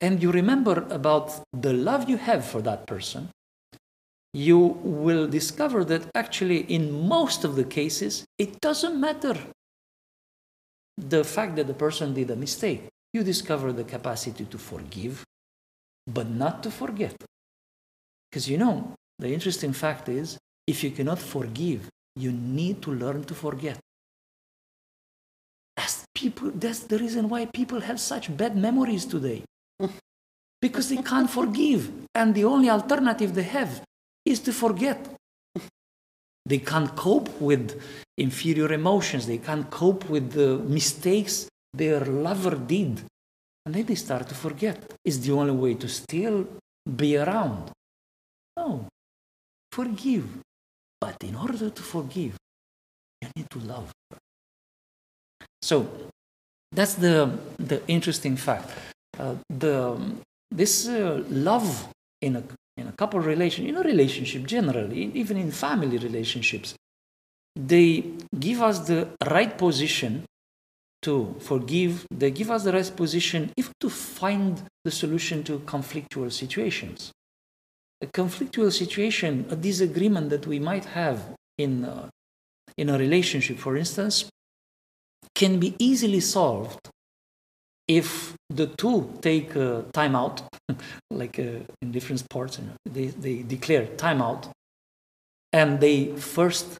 and 0.00 0.22
you 0.22 0.30
remember 0.30 0.86
about 0.90 1.40
the 1.52 1.72
love 1.72 2.08
you 2.08 2.16
have 2.16 2.44
for 2.44 2.62
that 2.62 2.86
person, 2.86 3.30
you 4.32 4.58
will 4.58 5.26
discover 5.26 5.84
that 5.84 6.02
actually, 6.14 6.60
in 6.60 7.08
most 7.08 7.44
of 7.44 7.56
the 7.56 7.64
cases, 7.64 8.24
it 8.38 8.60
doesn't 8.60 9.00
matter 9.00 9.36
the 10.96 11.24
fact 11.24 11.56
that 11.56 11.66
the 11.66 11.74
person 11.74 12.14
did 12.14 12.30
a 12.30 12.36
mistake. 12.36 12.88
You 13.12 13.22
discover 13.22 13.72
the 13.72 13.84
capacity 13.84 14.44
to 14.44 14.58
forgive, 14.58 15.24
but 16.06 16.28
not 16.28 16.62
to 16.64 16.70
forget. 16.70 17.16
Because 18.30 18.48
you 18.48 18.58
know, 18.58 18.94
the 19.18 19.32
interesting 19.32 19.72
fact 19.72 20.08
is 20.08 20.38
if 20.66 20.84
you 20.84 20.90
cannot 20.90 21.18
forgive, 21.18 21.88
you 22.14 22.30
need 22.30 22.82
to 22.82 22.92
learn 22.92 23.24
to 23.24 23.34
forget. 23.34 23.78
That's, 25.76 26.04
people, 26.14 26.50
that's 26.54 26.80
the 26.80 26.98
reason 26.98 27.28
why 27.28 27.46
people 27.46 27.80
have 27.80 27.98
such 27.98 28.36
bad 28.36 28.56
memories 28.56 29.06
today. 29.06 29.44
Because 30.60 30.88
they 30.88 31.02
can't 31.02 31.30
forgive. 31.30 31.90
And 32.14 32.34
the 32.34 32.44
only 32.44 32.70
alternative 32.70 33.34
they 33.34 33.44
have 33.44 33.82
is 34.24 34.40
to 34.40 34.52
forget. 34.52 34.98
They 36.44 36.58
can't 36.58 36.94
cope 36.96 37.40
with 37.40 37.80
inferior 38.16 38.72
emotions. 38.72 39.26
They 39.26 39.38
can't 39.38 39.68
cope 39.70 40.08
with 40.08 40.32
the 40.32 40.58
mistakes 40.58 41.48
their 41.74 42.00
lover 42.00 42.56
did. 42.56 43.02
And 43.66 43.74
then 43.74 43.84
they 43.84 43.94
start 43.94 44.28
to 44.30 44.34
forget. 44.34 44.78
It's 45.04 45.18
the 45.18 45.32
only 45.32 45.52
way 45.52 45.74
to 45.74 45.88
still 45.88 46.46
be 46.96 47.18
around. 47.18 47.70
No. 48.56 48.88
Forgive. 49.70 50.26
But 51.00 51.22
in 51.22 51.34
order 51.36 51.70
to 51.70 51.82
forgive, 51.82 52.36
you 53.20 53.28
need 53.36 53.50
to 53.50 53.58
love. 53.60 53.92
So 55.60 55.86
that's 56.72 56.94
the, 56.94 57.38
the 57.58 57.86
interesting 57.86 58.36
fact. 58.36 58.70
Uh, 59.18 59.34
the, 59.50 59.98
this 60.50 60.88
uh, 60.88 61.22
love 61.28 61.88
in 62.22 62.36
a 62.36 62.42
in 62.78 62.86
a 62.86 62.92
couple 62.92 63.18
relation, 63.20 63.66
in 63.66 63.76
a 63.76 63.82
relationship 63.82 64.46
generally, 64.46 65.10
even 65.14 65.36
in 65.36 65.50
family 65.50 65.98
relationships, 65.98 66.76
they 67.56 68.04
give 68.38 68.62
us 68.62 68.78
the 68.86 69.08
right 69.26 69.58
position 69.58 70.24
to 71.02 71.34
forgive. 71.40 72.06
They 72.10 72.30
give 72.30 72.50
us 72.50 72.62
the 72.62 72.72
right 72.72 72.96
position 72.96 73.50
even 73.56 73.72
to 73.80 73.90
find 73.90 74.62
the 74.84 74.92
solution 74.92 75.42
to 75.44 75.58
conflictual 75.60 76.30
situations. 76.32 77.10
A 78.00 78.06
conflictual 78.06 78.72
situation, 78.72 79.46
a 79.50 79.56
disagreement 79.56 80.30
that 80.30 80.46
we 80.46 80.60
might 80.60 80.84
have 80.84 81.34
in, 81.58 81.84
uh, 81.84 82.08
in 82.76 82.90
a 82.90 82.96
relationship, 82.96 83.58
for 83.58 83.76
instance, 83.76 84.30
can 85.34 85.58
be 85.58 85.74
easily 85.80 86.20
solved 86.20 86.78
if 87.88 88.34
the 88.50 88.66
two 88.66 89.18
take 89.22 89.56
a 89.56 89.84
timeout, 89.92 90.42
like 91.10 91.38
uh, 91.38 91.64
in 91.82 91.90
different 91.90 92.20
sports, 92.20 92.58
you 92.58 92.66
know, 92.66 92.74
they, 92.84 93.06
they 93.06 93.42
declare 93.42 93.86
timeout, 93.96 94.50
and 95.52 95.80
they 95.80 96.14
first 96.16 96.78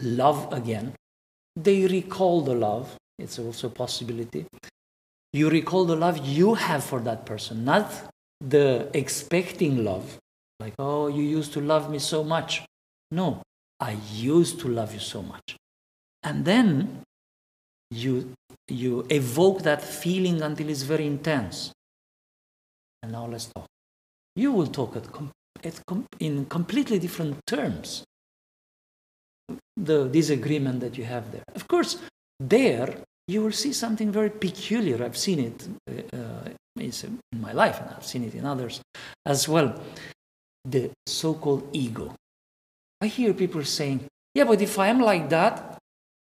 love 0.00 0.52
again, 0.52 0.92
they 1.56 1.86
recall 1.86 2.42
the 2.42 2.54
love. 2.54 2.96
It's 3.18 3.38
also 3.38 3.68
a 3.68 3.70
possibility. 3.70 4.46
You 5.32 5.48
recall 5.48 5.86
the 5.86 5.96
love 5.96 6.18
you 6.18 6.54
have 6.54 6.84
for 6.84 7.00
that 7.00 7.24
person, 7.24 7.64
not 7.64 7.90
the 8.40 8.90
expecting 8.92 9.84
love, 9.84 10.18
like, 10.60 10.74
oh, 10.78 11.08
you 11.08 11.22
used 11.22 11.52
to 11.54 11.60
love 11.60 11.90
me 11.90 11.98
so 11.98 12.22
much. 12.22 12.62
No, 13.10 13.42
I 13.80 13.96
used 14.12 14.60
to 14.60 14.68
love 14.68 14.92
you 14.92 15.00
so 15.00 15.22
much. 15.22 15.56
And 16.22 16.44
then 16.44 17.02
you, 17.92 18.32
you 18.68 19.06
evoke 19.10 19.62
that 19.62 19.82
feeling 19.82 20.42
until 20.42 20.68
it's 20.68 20.82
very 20.82 21.06
intense. 21.06 21.72
And 23.02 23.12
now 23.12 23.26
let's 23.26 23.46
talk. 23.46 23.66
You 24.34 24.52
will 24.52 24.68
talk 24.68 24.96
at, 24.96 25.06
at 25.64 25.80
in 26.20 26.46
completely 26.46 26.98
different 26.98 27.38
terms. 27.46 28.04
The 29.76 30.08
disagreement 30.08 30.80
that 30.80 30.96
you 30.96 31.04
have 31.04 31.30
there. 31.32 31.42
Of 31.54 31.68
course, 31.68 31.98
there 32.40 32.96
you 33.28 33.42
will 33.42 33.52
see 33.52 33.72
something 33.72 34.10
very 34.10 34.30
peculiar. 34.30 35.02
I've 35.04 35.16
seen 35.16 35.38
it 35.38 35.68
uh, 36.14 36.48
in 36.76 37.40
my 37.40 37.52
life, 37.52 37.80
and 37.80 37.90
I've 37.90 38.06
seen 38.06 38.24
it 38.24 38.34
in 38.34 38.44
others 38.44 38.80
as 39.26 39.48
well. 39.48 39.80
The 40.64 40.90
so 41.06 41.34
called 41.34 41.68
ego. 41.72 42.14
I 43.00 43.06
hear 43.06 43.34
people 43.34 43.64
saying, 43.64 44.04
Yeah, 44.34 44.44
but 44.44 44.60
if 44.60 44.78
I 44.78 44.88
am 44.88 45.00
like 45.00 45.28
that, 45.30 45.71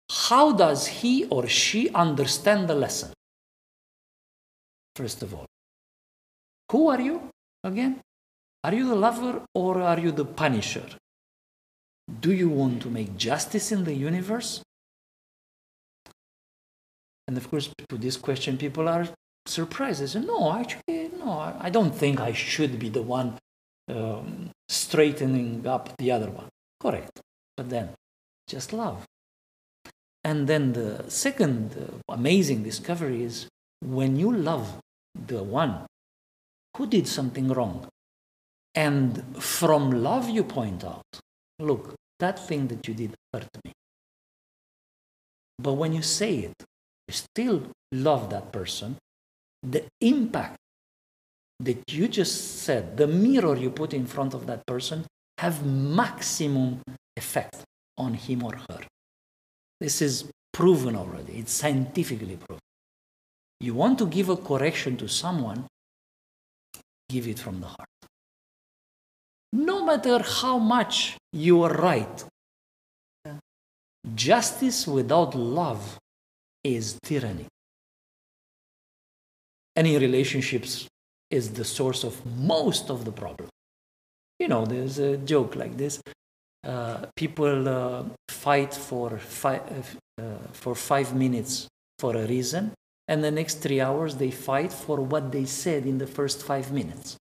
how 0.09 0.51
does 0.51 0.87
he 0.87 1.25
or 1.25 1.47
she 1.47 1.89
understand 1.89 2.67
the 2.67 2.75
lesson? 2.75 3.11
First 4.95 5.21
of 5.21 5.33
all, 5.33 5.45
who 6.71 6.89
are 6.89 7.01
you 7.01 7.29
again? 7.63 8.01
Are 8.63 8.73
you 8.73 8.87
the 8.87 8.95
lover 8.95 9.43
or 9.53 9.81
are 9.81 9.99
you 9.99 10.11
the 10.11 10.25
punisher? 10.25 10.85
Do 12.19 12.31
you 12.31 12.49
want 12.49 12.81
to 12.83 12.89
make 12.89 13.17
justice 13.17 13.71
in 13.71 13.83
the 13.83 13.93
universe? 13.93 14.61
And 17.27 17.37
of 17.37 17.49
course, 17.49 17.69
to 17.89 17.97
this 17.97 18.17
question, 18.17 18.57
people 18.57 18.87
are 18.87 19.07
surprised. 19.45 20.01
They 20.01 20.07
say, 20.07 20.21
no, 20.21 20.53
actually, 20.53 21.11
no, 21.19 21.53
I 21.59 21.69
don't 21.69 21.93
think 21.93 22.19
I 22.19 22.31
should 22.31 22.79
be 22.79 22.89
the 22.89 23.01
one 23.01 23.37
um, 23.89 24.49
straightening 24.69 25.67
up 25.67 25.95
the 25.97 26.11
other 26.11 26.29
one. 26.29 26.47
Correct. 26.79 27.19
But 27.55 27.69
then, 27.69 27.89
just 28.47 28.71
love. 28.71 29.05
And 30.27 30.45
then 30.45 30.73
the 30.73 31.05
second 31.07 31.63
amazing 32.09 32.61
discovery 32.61 33.23
is 33.23 33.47
when 33.79 34.17
you 34.17 34.29
love 34.29 34.67
the 35.15 35.41
one 35.41 35.85
who 36.75 36.85
did 36.85 37.07
something 37.07 37.47
wrong, 37.47 37.87
and 38.75 39.07
from 39.41 40.03
love 40.03 40.27
you 40.29 40.43
point 40.43 40.83
out, 40.83 41.05
look, 41.59 41.95
that 42.19 42.37
thing 42.45 42.67
that 42.67 42.85
you 42.89 42.93
did 42.93 43.13
hurt 43.31 43.47
me. 43.63 43.71
But 45.57 45.75
when 45.79 45.93
you 45.93 46.01
say 46.01 46.33
it, 46.39 46.55
you 47.07 47.13
still 47.13 47.63
love 47.93 48.29
that 48.29 48.51
person, 48.51 48.97
the 49.63 49.85
impact 50.01 50.57
that 51.61 51.81
you 51.89 52.09
just 52.09 52.63
said, 52.65 52.97
the 52.97 53.07
mirror 53.07 53.55
you 53.55 53.69
put 53.69 53.93
in 53.93 54.05
front 54.05 54.33
of 54.33 54.45
that 54.47 54.65
person, 54.65 55.05
have 55.37 55.65
maximum 55.65 56.81
effect 57.15 57.63
on 57.97 58.13
him 58.13 58.43
or 58.43 58.57
her. 58.69 58.81
This 59.79 60.01
is 60.01 60.29
proven 60.53 60.95
already, 60.95 61.33
it's 61.39 61.53
scientifically 61.53 62.37
proven. 62.37 62.61
You 63.59 63.73
want 63.73 63.99
to 63.99 64.07
give 64.07 64.29
a 64.29 64.37
correction 64.37 64.97
to 64.97 65.07
someone, 65.07 65.65
give 67.09 67.27
it 67.27 67.39
from 67.39 67.59
the 67.61 67.67
heart. 67.67 67.89
No 69.53 69.85
matter 69.85 70.19
how 70.19 70.57
much 70.57 71.17
you 71.31 71.63
are 71.63 71.73
right, 71.73 72.23
justice 74.15 74.87
without 74.87 75.35
love 75.35 75.97
is 76.63 76.97
tyranny. 77.03 77.47
Any 79.75 79.97
relationships 79.97 80.87
is 81.29 81.53
the 81.53 81.63
source 81.63 82.03
of 82.03 82.25
most 82.25 82.89
of 82.89 83.05
the 83.05 83.11
problem. 83.11 83.49
You 84.39 84.47
know, 84.47 84.65
there's 84.65 84.99
a 84.99 85.17
joke 85.17 85.55
like 85.55 85.77
this. 85.77 86.01
Uh, 86.67 87.05
people 87.15 87.69
uh, 87.69 88.03
fight 88.27 88.73
for, 88.73 89.17
fi- 89.17 89.61
uh, 90.21 90.23
for 90.51 90.75
five 90.75 91.15
minutes 91.15 91.69
for 91.97 92.13
a 92.17 92.25
reason, 92.27 92.73
and 93.07 93.23
the 93.23 93.31
next 93.31 93.61
three 93.61 93.79
hours 93.79 94.17
they 94.17 94.31
fight 94.31 94.73
for 94.73 94.97
what 94.99 95.31
they 95.31 95.45
said 95.45 95.85
in 95.85 95.97
the 95.97 96.05
first 96.05 96.43
five 96.43 96.69
minutes. 96.73 97.15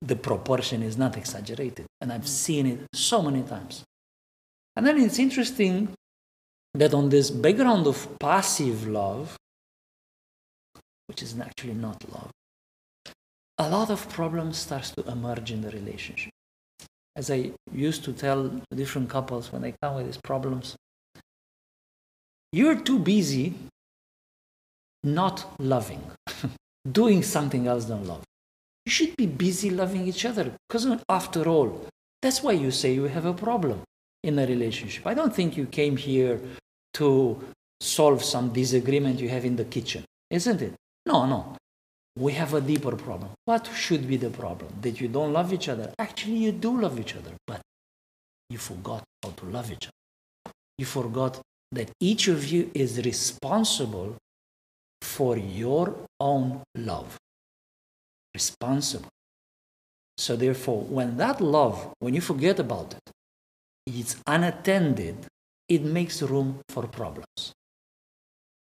The 0.00 0.16
proportion 0.16 0.82
is 0.82 0.96
not 0.96 1.18
exaggerated, 1.18 1.84
and 2.00 2.10
I've 2.10 2.26
seen 2.26 2.66
it 2.66 2.80
so 2.94 3.20
many 3.20 3.42
times. 3.42 3.84
And 4.74 4.86
then 4.86 4.98
it's 4.98 5.18
interesting 5.18 5.92
that 6.72 6.94
on 6.94 7.10
this 7.10 7.30
background 7.30 7.86
of 7.86 8.08
passive 8.18 8.86
love, 8.88 9.36
which 11.08 11.22
is 11.22 11.38
actually 11.38 11.74
not 11.74 12.02
love, 12.10 12.30
a 13.58 13.68
lot 13.68 13.90
of 13.90 14.08
problems 14.08 14.56
starts 14.56 14.92
to 14.92 15.02
emerge 15.10 15.50
in 15.50 15.60
the 15.60 15.70
relationship. 15.70 16.32
As 17.16 17.30
I 17.30 17.52
used 17.72 18.04
to 18.04 18.12
tell 18.12 18.50
different 18.74 19.08
couples 19.08 19.52
when 19.52 19.62
they 19.62 19.74
come 19.82 19.96
with 19.96 20.06
these 20.06 20.18
problems, 20.18 20.76
you're 22.52 22.80
too 22.80 22.98
busy 22.98 23.54
not 25.02 25.46
loving, 25.58 26.02
doing 26.90 27.22
something 27.22 27.66
else 27.66 27.84
than 27.84 28.06
love. 28.06 28.24
You 28.86 28.92
should 28.92 29.16
be 29.16 29.26
busy 29.26 29.70
loving 29.70 30.06
each 30.08 30.24
other 30.24 30.52
because, 30.68 30.86
after 31.08 31.48
all, 31.48 31.86
that's 32.20 32.42
why 32.42 32.52
you 32.52 32.70
say 32.70 32.94
you 32.94 33.04
have 33.04 33.26
a 33.26 33.34
problem 33.34 33.82
in 34.22 34.38
a 34.38 34.46
relationship. 34.46 35.06
I 35.06 35.14
don't 35.14 35.34
think 35.34 35.56
you 35.56 35.66
came 35.66 35.96
here 35.96 36.40
to 36.94 37.42
solve 37.80 38.24
some 38.24 38.52
disagreement 38.52 39.20
you 39.20 39.28
have 39.28 39.44
in 39.44 39.56
the 39.56 39.64
kitchen, 39.64 40.04
isn't 40.30 40.62
it? 40.62 40.74
No, 41.06 41.26
no. 41.26 41.56
We 42.16 42.32
have 42.32 42.54
a 42.54 42.60
deeper 42.60 42.94
problem. 42.94 43.30
What 43.44 43.68
should 43.74 44.06
be 44.06 44.16
the 44.16 44.30
problem? 44.30 44.70
That 44.80 45.00
you 45.00 45.08
don't 45.08 45.32
love 45.32 45.52
each 45.52 45.68
other? 45.68 45.92
Actually, 45.98 46.36
you 46.36 46.52
do 46.52 46.80
love 46.80 46.98
each 47.00 47.16
other, 47.16 47.32
but 47.46 47.60
you 48.48 48.58
forgot 48.58 49.02
how 49.22 49.30
to 49.30 49.46
love 49.46 49.72
each 49.72 49.86
other. 49.86 50.52
You 50.78 50.86
forgot 50.86 51.40
that 51.72 51.90
each 52.00 52.28
of 52.28 52.46
you 52.46 52.70
is 52.74 53.04
responsible 53.04 54.16
for 55.02 55.36
your 55.36 55.96
own 56.20 56.62
love. 56.76 57.16
Responsible. 58.32 59.08
So, 60.16 60.36
therefore, 60.36 60.82
when 60.82 61.16
that 61.16 61.40
love, 61.40 61.92
when 61.98 62.14
you 62.14 62.20
forget 62.20 62.60
about 62.60 62.94
it, 62.94 63.10
it's 63.86 64.16
unattended, 64.26 65.26
it 65.68 65.82
makes 65.82 66.22
room 66.22 66.60
for 66.68 66.86
problems. 66.86 67.52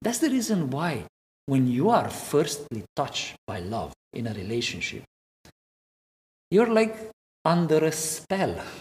That's 0.00 0.18
the 0.18 0.30
reason 0.30 0.70
why, 0.70 1.04
when 1.46 1.68
you 1.68 1.90
are 1.90 2.08
firstly 2.08 2.84
touched 2.96 3.36
by 3.46 3.60
love 3.60 3.92
in 4.12 4.26
a 4.26 4.34
relationship, 4.34 5.04
you're 6.50 6.72
like 6.72 7.10
under 7.44 7.84
a 7.84 7.92
spell. 7.92 8.54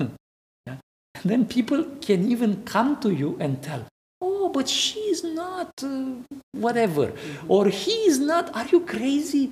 yeah? 0.67 0.77
And 1.15 1.23
then 1.23 1.45
people 1.45 1.83
can 2.01 2.29
even 2.31 2.63
come 2.63 2.99
to 3.01 3.11
you 3.11 3.37
and 3.39 3.61
tell, 3.61 3.85
oh, 4.21 4.49
but 4.49 4.69
she's 4.69 5.23
not 5.23 5.71
uh, 5.83 6.15
whatever, 6.51 7.07
mm-hmm. 7.07 7.51
or 7.51 7.67
he's 7.67 8.19
not, 8.19 8.55
are 8.55 8.67
you 8.67 8.81
crazy? 8.81 9.51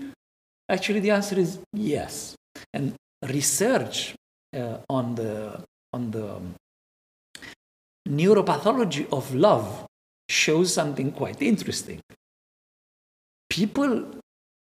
Actually, 0.69 1.02
the 1.02 1.12
answer 1.12 1.38
is 1.38 1.60
yes. 1.74 2.36
And 2.74 2.93
research 3.28 4.15
uh, 4.56 4.78
on 4.89 5.15
the 5.15 5.63
on 5.93 6.12
the 6.12 6.36
um, 6.36 6.56
neuropathology 8.08 9.08
of 9.12 9.34
love 9.36 9.86
shows 10.30 10.74
something 10.74 11.12
quite 11.12 11.41
interesting. 11.41 12.00
People 13.52 14.06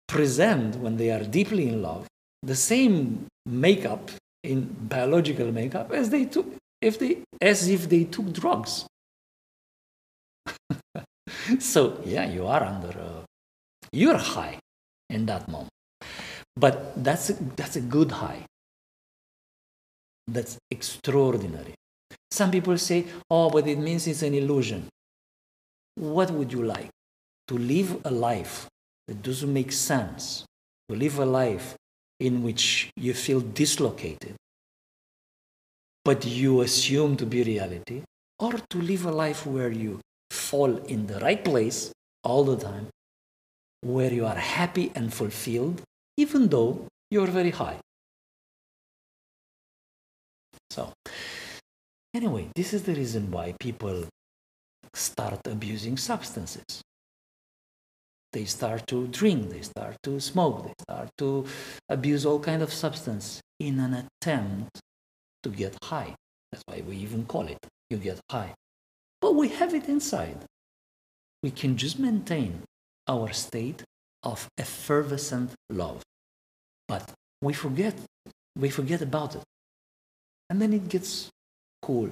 present 0.06 0.76
when 0.76 0.96
they 0.96 1.10
are 1.10 1.22
deeply 1.22 1.68
in 1.68 1.82
love 1.82 2.06
the 2.42 2.54
same 2.56 3.26
makeup 3.44 4.10
in 4.42 4.62
biological 4.88 5.52
makeup 5.52 5.92
as 5.92 6.08
they 6.08 6.24
took 6.24 6.46
if 6.80 6.98
they 6.98 7.18
as 7.42 7.68
if 7.68 7.86
they 7.88 8.04
took 8.04 8.32
drugs. 8.32 8.86
so 11.58 12.00
yeah, 12.06 12.26
you 12.26 12.46
are 12.46 12.62
under 12.62 12.88
a, 12.88 13.24
you're 13.92 14.16
high 14.16 14.58
in 15.10 15.26
that 15.26 15.48
moment, 15.48 15.70
but 16.56 17.04
that's 17.04 17.28
a, 17.28 17.34
that's 17.56 17.76
a 17.76 17.82
good 17.82 18.12
high. 18.12 18.46
That's 20.26 20.56
extraordinary. 20.70 21.74
Some 22.30 22.50
people 22.50 22.76
say, 22.78 23.06
oh, 23.30 23.50
but 23.50 23.66
it 23.66 23.78
means 23.78 24.06
it's 24.06 24.22
an 24.22 24.34
illusion. 24.34 24.88
What 25.94 26.30
would 26.30 26.52
you 26.52 26.62
like? 26.62 26.88
To 27.48 27.56
live 27.56 28.00
a 28.04 28.10
life 28.10 28.68
that 29.08 29.22
doesn't 29.22 29.52
make 29.52 29.72
sense, 29.72 30.44
to 30.88 30.94
live 30.94 31.18
a 31.18 31.24
life 31.24 31.74
in 32.20 32.44
which 32.44 32.90
you 32.96 33.12
feel 33.14 33.40
dislocated, 33.40 34.36
but 36.04 36.24
you 36.24 36.60
assume 36.60 37.16
to 37.16 37.26
be 37.26 37.42
reality, 37.42 38.02
or 38.38 38.52
to 38.70 38.78
live 38.78 39.04
a 39.06 39.10
life 39.10 39.44
where 39.44 39.70
you 39.70 39.98
fall 40.30 40.76
in 40.86 41.08
the 41.08 41.18
right 41.18 41.44
place 41.44 41.90
all 42.22 42.44
the 42.44 42.56
time, 42.56 42.86
where 43.80 44.12
you 44.12 44.24
are 44.24 44.36
happy 44.36 44.92
and 44.94 45.12
fulfilled, 45.12 45.82
even 46.16 46.48
though 46.48 46.86
you're 47.10 47.26
very 47.26 47.50
high. 47.50 47.78
So, 50.70 50.92
Anyway, 52.14 52.48
this 52.56 52.72
is 52.72 52.82
the 52.84 52.94
reason 52.94 53.30
why 53.30 53.54
people 53.60 54.04
start 54.94 55.40
abusing 55.46 55.96
substances. 55.96 56.80
They 58.32 58.44
start 58.44 58.86
to 58.88 59.06
drink, 59.08 59.50
they 59.50 59.62
start 59.62 59.96
to 60.02 60.20
smoke, 60.20 60.66
they 60.66 60.74
start 60.80 61.08
to 61.18 61.46
abuse 61.88 62.26
all 62.26 62.40
kind 62.40 62.62
of 62.62 62.72
substance 62.72 63.40
in 63.58 63.80
an 63.80 64.06
attempt 64.20 64.80
to 65.42 65.48
get 65.50 65.76
high. 65.82 66.14
That's 66.52 66.62
why 66.66 66.82
we 66.86 66.96
even 66.96 67.24
call 67.24 67.46
it 67.46 67.58
you 67.90 67.96
get 67.96 68.20
high. 68.30 68.54
But 69.20 69.34
we 69.34 69.48
have 69.48 69.74
it 69.74 69.88
inside. 69.88 70.38
We 71.42 71.50
can 71.50 71.76
just 71.76 71.98
maintain 71.98 72.62
our 73.06 73.32
state 73.32 73.82
of 74.22 74.48
effervescent 74.58 75.52
love. 75.70 76.02
But 76.86 77.10
we 77.40 77.52
forget, 77.52 77.94
we 78.56 78.70
forget 78.70 79.02
about 79.02 79.36
it. 79.36 79.42
And 80.50 80.60
then 80.60 80.72
it 80.72 80.88
gets 80.88 81.28
cool. 81.82 82.10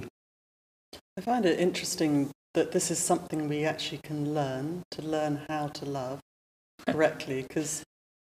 I 1.19 1.21
find 1.21 1.45
it 1.45 1.59
interesting 1.59 2.31
that 2.57 2.73
this 2.73 2.91
is 2.91 2.99
something 2.99 3.49
we 3.49 3.65
actually 3.65 4.01
can 4.03 4.35
learn 4.35 4.83
to 4.91 5.03
learn 5.03 5.43
how 5.47 5.69
to 5.69 5.85
love 5.85 6.19
correctly 6.89 7.43
because 7.43 7.83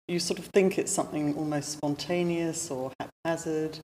you 0.08 0.20
sort 0.20 0.40
of 0.40 0.46
think 0.46 0.78
it's 0.78 0.92
something 0.92 1.36
almost 1.36 1.70
spontaneous 1.74 2.72
or 2.72 2.94
haphazard 2.98 3.80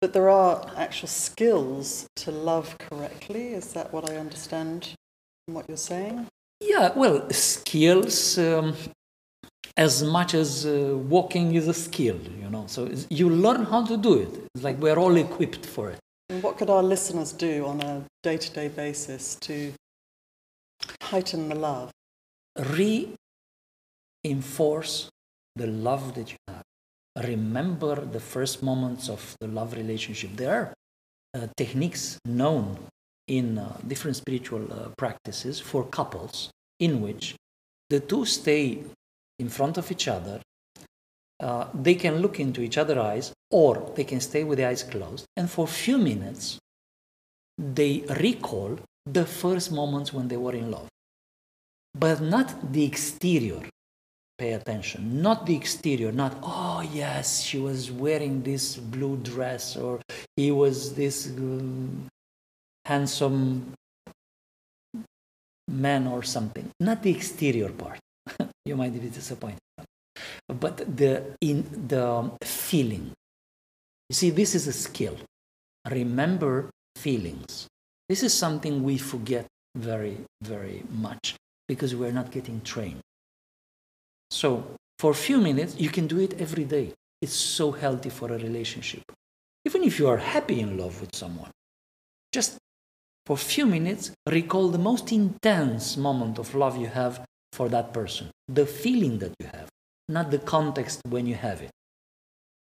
but 0.00 0.12
there 0.12 0.28
are 0.28 0.68
actual 0.76 1.08
skills 1.08 2.06
to 2.16 2.30
love 2.30 2.76
correctly. 2.78 3.48
Is 3.60 3.72
that 3.74 3.92
what 3.92 4.10
i 4.10 4.16
understand 4.16 4.94
from 5.44 5.54
what 5.54 5.68
you're 5.68 5.86
saying? 5.92 6.26
Yeah 6.60 6.92
well 6.96 7.30
skills 7.30 8.38
um, 8.38 8.74
as 9.76 10.02
much 10.02 10.34
as 10.34 10.66
uh, 10.66 10.96
walking 11.16 11.54
is 11.54 11.68
a 11.68 11.74
skill 11.74 12.18
you 12.42 12.50
know 12.50 12.64
so 12.66 12.90
you 13.08 13.30
learn 13.30 13.62
how 13.66 13.86
to 13.86 13.96
do 13.96 14.14
it. 14.24 14.32
It's 14.52 14.64
like 14.64 14.78
we're 14.80 14.98
all 14.98 15.16
equipped 15.16 15.64
for 15.64 15.90
it 15.90 16.00
what 16.40 16.56
could 16.58 16.70
our 16.70 16.82
listeners 16.82 17.32
do 17.32 17.66
on 17.66 17.80
a 17.80 18.04
day 18.22 18.36
to 18.36 18.50
day 18.52 18.68
basis 18.68 19.36
to 19.36 19.72
heighten 21.02 21.48
the 21.48 21.54
love? 21.54 21.90
reinforce 24.24 25.08
the 25.56 25.66
love 25.66 26.14
that 26.14 26.30
you 26.32 26.36
have. 26.48 26.62
Remember 27.24 28.04
the 28.04 28.20
first 28.20 28.62
moments 28.62 29.08
of 29.08 29.36
the 29.40 29.48
love 29.48 29.74
relationship. 29.74 30.30
There 30.36 30.54
are 30.54 30.74
uh, 31.34 31.46
techniques 31.56 32.18
known 32.24 32.78
in 33.26 33.58
uh, 33.58 33.76
different 33.86 34.16
spiritual 34.16 34.72
uh, 34.72 34.88
practices 34.96 35.60
for 35.60 35.84
couples 35.84 36.50
in 36.78 37.00
which 37.00 37.34
the 37.88 38.00
two 38.00 38.24
stay 38.24 38.82
in 39.38 39.48
front 39.48 39.78
of 39.78 39.90
each 39.90 40.08
other. 40.08 40.40
Uh, 41.40 41.66
they 41.74 41.94
can 41.94 42.20
look 42.20 42.38
into 42.38 42.60
each 42.60 42.76
other's 42.78 42.98
eyes 42.98 43.32
or 43.50 43.92
they 43.96 44.04
can 44.04 44.20
stay 44.20 44.44
with 44.44 44.58
the 44.58 44.66
eyes 44.66 44.82
closed. 44.82 45.24
And 45.36 45.50
for 45.50 45.64
a 45.64 45.68
few 45.68 45.98
minutes 45.98 46.58
they 47.56 48.04
recall 48.20 48.78
the 49.06 49.26
first 49.26 49.72
moments 49.72 50.12
when 50.12 50.28
they 50.28 50.36
were 50.36 50.54
in 50.54 50.70
love. 50.70 50.88
But 51.94 52.20
not 52.20 52.72
the 52.72 52.84
exterior 52.84 53.62
pay 54.38 54.52
attention 54.54 55.20
not 55.20 55.44
the 55.44 55.54
exterior 55.54 56.10
not 56.10 56.34
oh 56.42 56.80
yes 56.94 57.42
she 57.42 57.58
was 57.58 57.90
wearing 57.90 58.42
this 58.42 58.74
blue 58.76 59.18
dress 59.18 59.76
or 59.76 60.00
he 60.34 60.50
was 60.50 60.94
this 60.94 61.26
um, 61.26 62.06
handsome 62.86 63.74
man 65.70 66.06
or 66.06 66.22
something. 66.22 66.68
Not 66.80 67.02
the 67.02 67.10
exterior 67.10 67.70
part. 67.70 67.98
You 68.66 68.76
might 68.76 68.92
be 68.92 69.08
disappointed 69.08 69.58
but 70.48 70.76
the 70.96 71.36
in 71.40 71.64
the 71.88 72.30
feeling 72.44 73.12
you 74.10 74.14
see 74.14 74.30
this 74.30 74.56
is 74.56 74.66
a 74.66 74.72
skill. 74.72 75.16
Remember 75.88 76.68
feelings. 76.96 77.68
This 78.08 78.24
is 78.24 78.34
something 78.34 78.82
we 78.82 78.98
forget 78.98 79.46
very 79.76 80.18
very 80.42 80.82
much 80.90 81.36
because 81.68 81.94
we're 81.94 82.10
not 82.10 82.32
getting 82.32 82.60
trained. 82.62 83.00
So 84.30 84.74
for 84.98 85.12
a 85.12 85.22
few 85.28 85.38
minutes 85.40 85.76
you 85.78 85.90
can 85.90 86.08
do 86.08 86.18
it 86.18 86.40
every 86.40 86.64
day. 86.64 86.92
It's 87.22 87.34
so 87.34 87.70
healthy 87.70 88.10
for 88.10 88.32
a 88.32 88.38
relationship. 88.38 89.02
Even 89.64 89.84
if 89.84 90.00
you 90.00 90.08
are 90.08 90.16
happy 90.16 90.58
in 90.58 90.76
love 90.76 91.00
with 91.00 91.14
someone 91.14 91.52
just 92.32 92.58
for 93.26 93.34
a 93.34 93.46
few 93.54 93.64
minutes 93.64 94.10
recall 94.28 94.68
the 94.70 94.78
most 94.90 95.12
intense 95.12 95.96
moment 95.96 96.38
of 96.40 96.54
love 96.56 96.76
you 96.76 96.88
have 96.88 97.24
for 97.52 97.68
that 97.68 97.92
person. 97.92 98.30
The 98.48 98.66
feeling 98.66 99.20
that 99.20 99.34
you 99.38 99.46
have 99.46 99.68
not 100.10 100.30
the 100.30 100.42
context 100.56 101.00
when 101.08 101.26
you 101.26 101.34
have 101.34 101.60
it 101.62 101.70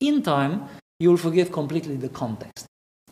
in 0.00 0.22
time 0.22 0.54
you 1.00 1.10
will 1.10 1.22
forget 1.28 1.52
completely 1.60 1.96
the 1.96 2.14
context 2.22 2.66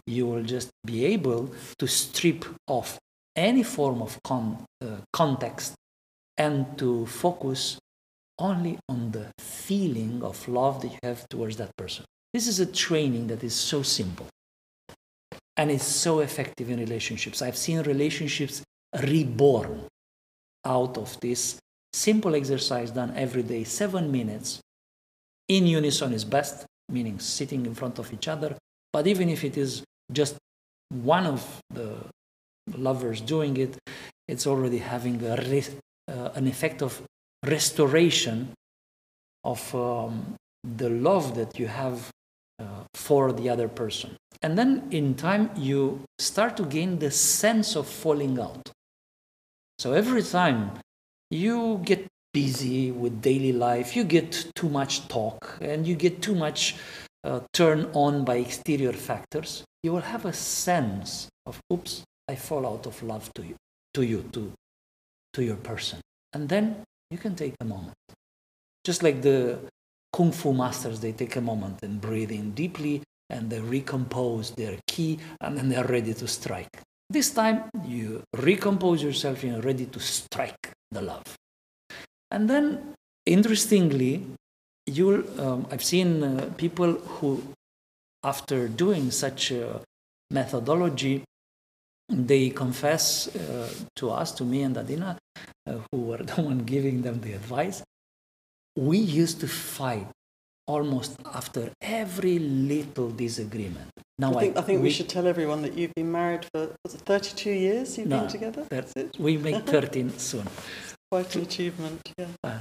you 0.07 0.27
will 0.27 0.43
just 0.43 0.71
be 0.85 1.05
able 1.05 1.43
to 1.79 1.87
strip 1.87 2.45
off 2.67 2.99
any 3.37 3.63
form 3.63 4.03
of 4.03 4.23
con- 4.23 4.65
uh, 4.83 4.97
context 5.13 5.75
and 6.37 6.77
to 6.79 7.07
focus 7.07 7.79
only 8.39 8.79
on 8.89 9.13
the 9.13 9.27
feeling 9.39 10.23
of 10.23 10.47
love 10.49 10.83
that 10.83 10.93
you 10.93 10.99
have 11.03 11.29
towards 11.29 11.57
that 11.57 11.75
person. 11.77 12.05
This 12.33 12.49
is 12.49 12.61
a 12.61 12.67
training 12.67 13.29
that 13.29 13.45
is 13.45 13.55
so 13.55 13.83
simple 13.83 14.27
and 15.57 15.71
it's 15.71 15.87
so 15.87 16.21
effective 16.21 16.69
in 16.69 16.81
relationships. 16.81 17.43
I've 17.43 17.57
seen 17.57 17.81
relationships 17.83 18.63
reborn 19.03 19.87
out 20.65 20.99
of 20.99 21.19
this 21.21 21.59
simple 21.95 22.35
exercise 22.35 22.91
done 22.91 23.13
every 23.17 23.43
day, 23.43 23.63
seven 23.63 24.11
minutes. 24.11 24.61
In 25.49 25.67
unison 25.67 26.13
is 26.13 26.25
best, 26.25 26.67
meaning 26.89 27.21
sitting 27.21 27.67
in 27.67 27.75
front 27.75 27.99
of 27.99 28.13
each 28.13 28.27
other. 28.27 28.57
But 28.93 29.07
even 29.07 29.29
if 29.29 29.45
it 29.45 29.57
is 29.57 29.85
just 30.11 30.37
one 30.89 31.27
of 31.27 31.61
the 31.71 31.97
lovers 32.77 33.21
doing 33.21 33.57
it, 33.57 33.77
it's 34.27 34.47
already 34.47 34.79
having 34.79 35.23
a, 35.23 35.35
uh, 35.35 36.31
an 36.35 36.49
effect 36.49 36.83
of 36.83 37.01
restoration 37.47 38.53
of 39.45 39.75
um, 39.75 40.35
the 40.65 40.89
love 40.89 41.35
that 41.37 41.59
you 41.59 41.67
have 41.67 42.11
uh, 42.59 42.65
for 42.95 43.33
the 43.33 43.49
other 43.49 43.69
person. 43.69 44.17
And 44.43 44.59
then 44.59 44.89
in 44.91 45.15
time, 45.15 45.51
you 45.57 46.01
start 46.19 46.57
to 46.57 46.65
gain 46.65 46.99
the 46.99 47.11
sense 47.11 47.77
of 47.77 47.87
falling 47.87 48.39
out. 48.41 48.71
So 49.79 49.93
every 49.93 50.23
time 50.23 50.73
you 51.35 51.81
get 51.85 52.07
busy 52.33 52.93
with 52.93 53.21
daily 53.21 53.53
life, 53.53 53.97
you 53.97 54.05
get 54.05 54.47
too 54.55 54.69
much 54.69 55.09
talk, 55.09 55.59
and 55.61 55.87
you 55.87 55.97
get 55.97 56.23
too 56.23 56.35
much 56.35 56.77
uh, 57.25 57.41
turned 57.53 57.89
on 57.93 58.25
by 58.25 58.37
exterior 58.37 58.93
factors, 58.93 59.65
you 59.83 59.93
will 59.93 60.01
have 60.01 60.25
a 60.25 60.33
sense 60.33 61.29
of, 61.47 61.61
oops, 61.73 62.05
I 62.29 62.37
fall 62.37 62.67
out 62.67 62.87
of 62.87 63.03
love 63.03 63.31
to 63.35 63.43
you, 63.43 63.57
to 63.95 64.03
you, 64.03 64.25
to, 64.33 64.53
to 65.35 65.43
your 65.43 65.57
person. 65.57 66.01
And 66.33 66.49
then 66.49 66.85
you 67.11 67.19
can 67.19 67.35
take 67.35 67.55
a 67.61 67.65
moment. 67.65 67.95
Just 68.85 69.03
like 69.03 69.23
the 69.23 69.59
Kung 70.13 70.31
Fu 70.31 70.53
masters, 70.53 71.01
they 71.01 71.13
take 71.13 71.37
a 71.37 71.41
moment 71.41 71.83
and 71.83 72.01
breathe 72.01 72.31
in 72.31 72.53
deeply 72.53 73.03
and 73.31 73.51
they 73.51 73.61
recompose 73.61 74.51
their 74.53 74.77
ki 74.87 75.19
and 75.41 75.57
then 75.57 75.69
they're 75.69 75.85
ready 75.87 76.15
to 76.15 76.29
strike. 76.29 76.69
This 77.11 77.31
time 77.31 77.65
you 77.85 78.23
recompose 78.37 79.03
yourself 79.03 79.43
and 79.43 79.53
you're 79.53 79.63
ready 79.63 79.87
to 79.87 80.01
strike 80.01 80.73
the 80.95 81.03
love. 81.03 81.25
And 82.31 82.49
then, 82.49 82.95
interestingly, 83.27 84.25
you'll, 84.87 85.23
um, 85.41 85.67
I've 85.71 85.85
seen 85.85 86.23
uh, 86.23 86.51
people 86.57 86.93
who, 86.93 87.43
after 88.23 88.69
doing 88.69 89.11
such 89.11 89.51
a 89.51 89.81
methodology, 90.31 91.23
they 92.09 92.51
confess 92.51 93.35
uh, 93.35 93.73
to 93.97 94.11
us, 94.11 94.33
to 94.33 94.45
me 94.45 94.63
and 94.63 94.77
Adina, 94.77 95.19
uh, 95.67 95.79
who 95.91 95.99
were 96.03 96.19
the 96.31 96.43
one 96.43 96.61
giving 96.61 97.03
them 97.03 97.21
the 97.21 97.33
advice, 97.33 97.83
we 98.77 98.99
used 98.99 99.41
to 99.41 99.49
fight 99.49 100.09
almost 100.67 101.17
after 101.35 101.71
every 101.81 102.39
little 102.39 103.11
disagreement. 103.11 103.91
Now 104.19 104.35
I 104.35 104.41
think, 104.41 104.57
I, 104.57 104.61
I 104.61 104.63
think 104.63 104.79
we, 104.79 104.85
we, 104.85 104.91
should 104.91 105.09
tell 105.09 105.27
everyone 105.27 105.63
that 105.63 105.75
you've 105.77 105.95
been 105.95 106.11
married 106.11 106.45
for 106.53 106.75
was 106.85 106.95
it 106.95 107.01
32 107.01 107.51
years. 107.51 107.99
You've 107.99 108.09
no, 108.09 108.21
been 108.21 108.29
together. 108.29 108.67
That's 108.71 108.93
it. 108.97 109.19
we 109.19 109.37
make 109.37 109.67
13 109.67 110.11
soon. 110.19 110.47
Quite 111.11 111.35
an 111.35 111.43
achievement. 111.43 112.01
Yeah. 112.17 112.27
Uh, 112.43 112.59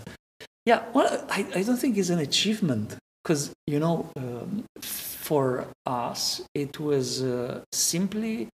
yeah. 0.66 0.84
Well, 0.94 1.26
I, 1.30 1.46
I 1.56 1.64
don't 1.64 1.78
think 1.78 1.98
it's 1.98 2.10
an 2.10 2.20
achievement 2.20 2.98
because 3.24 3.54
you 3.68 3.80
know, 3.80 4.10
um, 4.18 4.66
for 4.82 5.68
us, 5.86 6.42
it 6.54 6.80
was 6.80 7.24
uh, 7.24 7.62
simply 7.72 8.50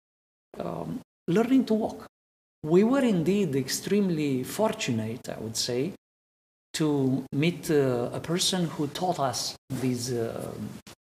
um, 0.60 1.00
learning 1.28 1.66
to 1.66 1.74
walk. 1.74 2.06
We 2.64 2.84
were 2.84 3.02
indeed 3.02 3.56
extremely 3.56 4.44
fortunate, 4.44 5.30
I 5.30 5.40
would 5.40 5.56
say, 5.56 5.94
to 6.80 7.26
meet 7.34 7.70
uh, 7.70 8.10
a 8.14 8.22
person 8.22 8.66
who 8.74 8.88
taught 8.88 9.20
us 9.20 9.56
these 9.70 10.14
uh, 10.14 10.52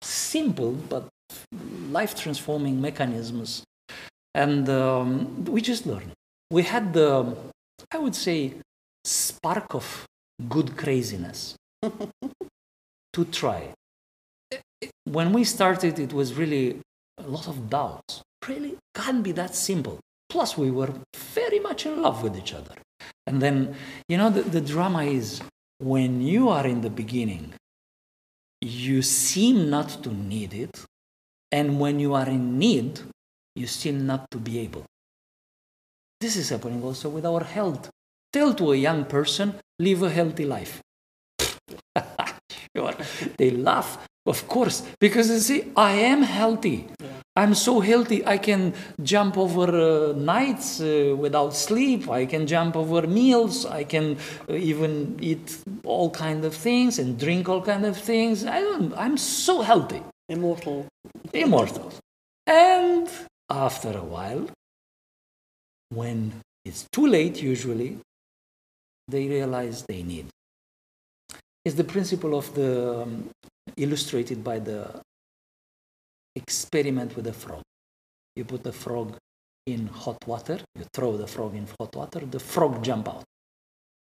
simple 0.03 0.73
but 0.93 1.05
life 1.91 2.15
transforming 2.21 2.81
mechanisms. 2.81 3.63
And 4.35 4.69
um, 4.69 5.45
we 5.45 5.61
just 5.61 5.87
learned. 5.87 6.13
We 6.51 6.63
had 6.65 6.93
the, 6.93 7.37
I 7.93 7.99
would 7.99 8.17
say, 8.17 8.55
spark 9.05 9.75
of 9.75 10.05
good 10.49 10.77
craziness 10.77 11.55
to 13.13 13.25
try. 13.41 13.73
When 15.05 15.33
we 15.33 15.45
started, 15.45 16.01
it 16.01 16.13
was 16.13 16.35
really 16.35 16.81
a 17.19 17.29
lot 17.29 17.47
of 17.47 17.71
doubts 17.71 18.23
really 18.49 18.79
can't 18.97 19.23
be 19.23 19.33
that 19.33 19.55
simple. 19.55 20.01
Plus, 20.29 20.59
we 20.59 20.71
were 20.73 20.93
very 21.15 21.61
much 21.61 21.87
in 21.87 22.03
love 22.03 22.23
with 22.25 22.37
each 22.37 22.53
other. 22.53 22.75
And 23.29 23.41
then, 23.41 23.77
you 24.09 24.17
know, 24.17 24.31
the, 24.31 24.43
the 24.43 24.61
drama 24.61 25.05
is 25.05 25.41
when 25.83 26.23
you 26.23 26.49
are 26.49 26.67
in 26.67 26.81
the 26.81 26.91
beginning, 26.91 27.53
you 28.61 29.03
seem 29.03 29.69
not 29.69 29.89
to 30.05 30.15
need 30.15 30.55
it. 30.55 30.85
And 31.51 31.81
when 31.81 31.99
you 31.99 32.15
are 32.15 32.29
in 32.29 32.57
need, 32.59 33.01
you 33.57 33.67
seem 33.67 34.07
not 34.07 34.31
to 34.31 34.39
be 34.39 34.61
able. 34.61 34.85
This 36.21 36.37
is 36.37 36.51
happening 36.51 36.83
also 36.85 37.09
with 37.09 37.27
our 37.27 37.43
health. 37.43 37.91
Tell 38.33 38.55
to 38.55 38.73
a 38.73 38.77
young 38.77 39.05
person, 39.07 39.55
live 39.81 40.05
a 40.05 40.11
healthy 40.11 40.47
life. 40.47 40.81
sure. 42.77 42.95
They 43.37 43.51
laugh, 43.51 44.07
of 44.27 44.47
course, 44.49 44.83
because 45.01 45.31
you 45.31 45.39
see, 45.39 45.73
I 45.77 45.93
am 45.93 46.23
healthy. 46.23 46.89
Yeah. 47.01 47.09
I'm 47.35 47.55
so 47.55 47.81
healthy. 47.81 48.25
I 48.27 48.37
can 48.37 48.75
jump 49.03 49.39
over 49.39 49.69
uh, 49.69 50.13
nights 50.13 50.83
uh, 50.83 51.17
without 51.19 51.55
sleep. 51.55 52.11
I 52.11 52.27
can 52.27 52.47
jump 52.47 52.77
over 52.77 53.07
meals. 53.07 53.65
I 53.65 53.85
can 53.85 54.19
uh, 54.49 54.53
even 54.53 55.17
eat 55.21 55.57
all 55.83 56.11
kind 56.11 56.45
of 56.45 56.55
things 56.55 56.99
and 56.99 57.19
drink 57.19 57.49
all 57.49 57.63
kind 57.63 57.87
of 57.87 57.97
things. 57.97 58.45
I 58.45 58.61
don't, 58.61 58.93
I'm 58.99 59.17
so 59.17 59.63
healthy. 59.63 60.03
Immortal. 60.29 60.87
Immortal. 61.33 61.93
And 62.47 63.09
after 63.49 63.97
a 63.97 64.05
while, 64.05 64.51
when 65.89 66.33
it's 66.67 66.87
too 66.93 67.07
late, 67.07 67.43
usually, 67.43 67.99
they 69.09 69.27
realize 69.27 69.85
they 69.85 70.03
need. 70.03 70.27
It's 71.65 71.77
the 71.77 71.85
principle 71.85 72.37
of 72.37 72.55
the 72.55 73.03
um, 73.03 73.31
illustrated 73.77 74.43
by 74.43 74.59
the 74.59 75.01
experiment 76.37 77.15
with 77.17 77.27
a 77.27 77.33
frog. 77.33 77.63
You 78.37 78.45
put 78.45 78.63
the 78.63 78.73
frog 78.73 79.17
in 79.67 79.87
hot 79.87 80.19
water, 80.27 80.59
you 80.75 80.85
throw 80.93 81.17
the 81.17 81.27
frog 81.27 81.55
in 81.55 81.67
hot 81.79 81.95
water, 81.95 82.21
the 82.21 82.41
frog 82.41 82.83
jump 82.83 83.09
out. 83.09 83.25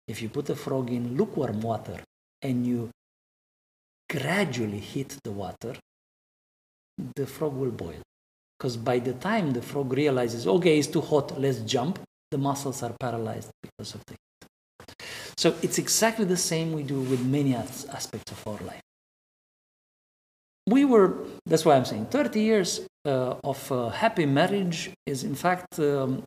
if 0.08 0.22
you 0.22 0.30
put 0.30 0.50
a 0.50 0.56
frog 0.56 0.92
in 0.92 1.16
lukewarm 1.16 1.62
water 1.62 1.98
and 2.42 2.66
you 2.68 2.90
gradually 4.10 4.80
heat 4.80 5.18
the 5.24 5.32
water, 5.32 5.74
the 7.16 7.26
frog 7.26 7.56
will 7.56 7.72
boil. 7.72 8.02
Because 8.58 8.76
by 8.78 9.00
the 9.00 9.14
time 9.14 9.52
the 9.52 9.62
frog 9.62 9.94
realizes, 9.94 10.46
okay, 10.48 10.78
it's 10.78 10.88
too 10.88 11.02
hot, 11.02 11.40
let's 11.40 11.60
jump, 11.60 12.00
the 12.30 12.38
muscles 12.38 12.84
are 12.84 12.94
paralyzed 13.00 13.50
because 13.62 13.96
of 13.96 14.02
the 14.08 14.14
heat. 14.14 14.96
So 15.38 15.56
it's 15.62 15.78
exactly 15.78 16.26
the 16.26 16.38
same 16.52 16.74
we 16.74 16.84
do 16.84 17.00
with 17.00 17.26
many 17.26 17.56
aspects 17.56 18.32
of 18.32 18.48
our 18.48 18.60
life. 18.72 18.82
We 20.68 20.86
were, 20.86 21.26
that's 21.46 21.66
why 21.66 21.76
I'm 21.76 21.86
saying 21.86 22.08
30 22.08 22.42
years 22.42 22.82
uh, 23.06 23.36
of 23.44 23.72
uh, 23.72 23.90
happy 23.90 24.26
marriage 24.26 24.92
is 25.06 25.24
in 25.24 25.36
fact 25.36 25.80
um, 25.80 26.24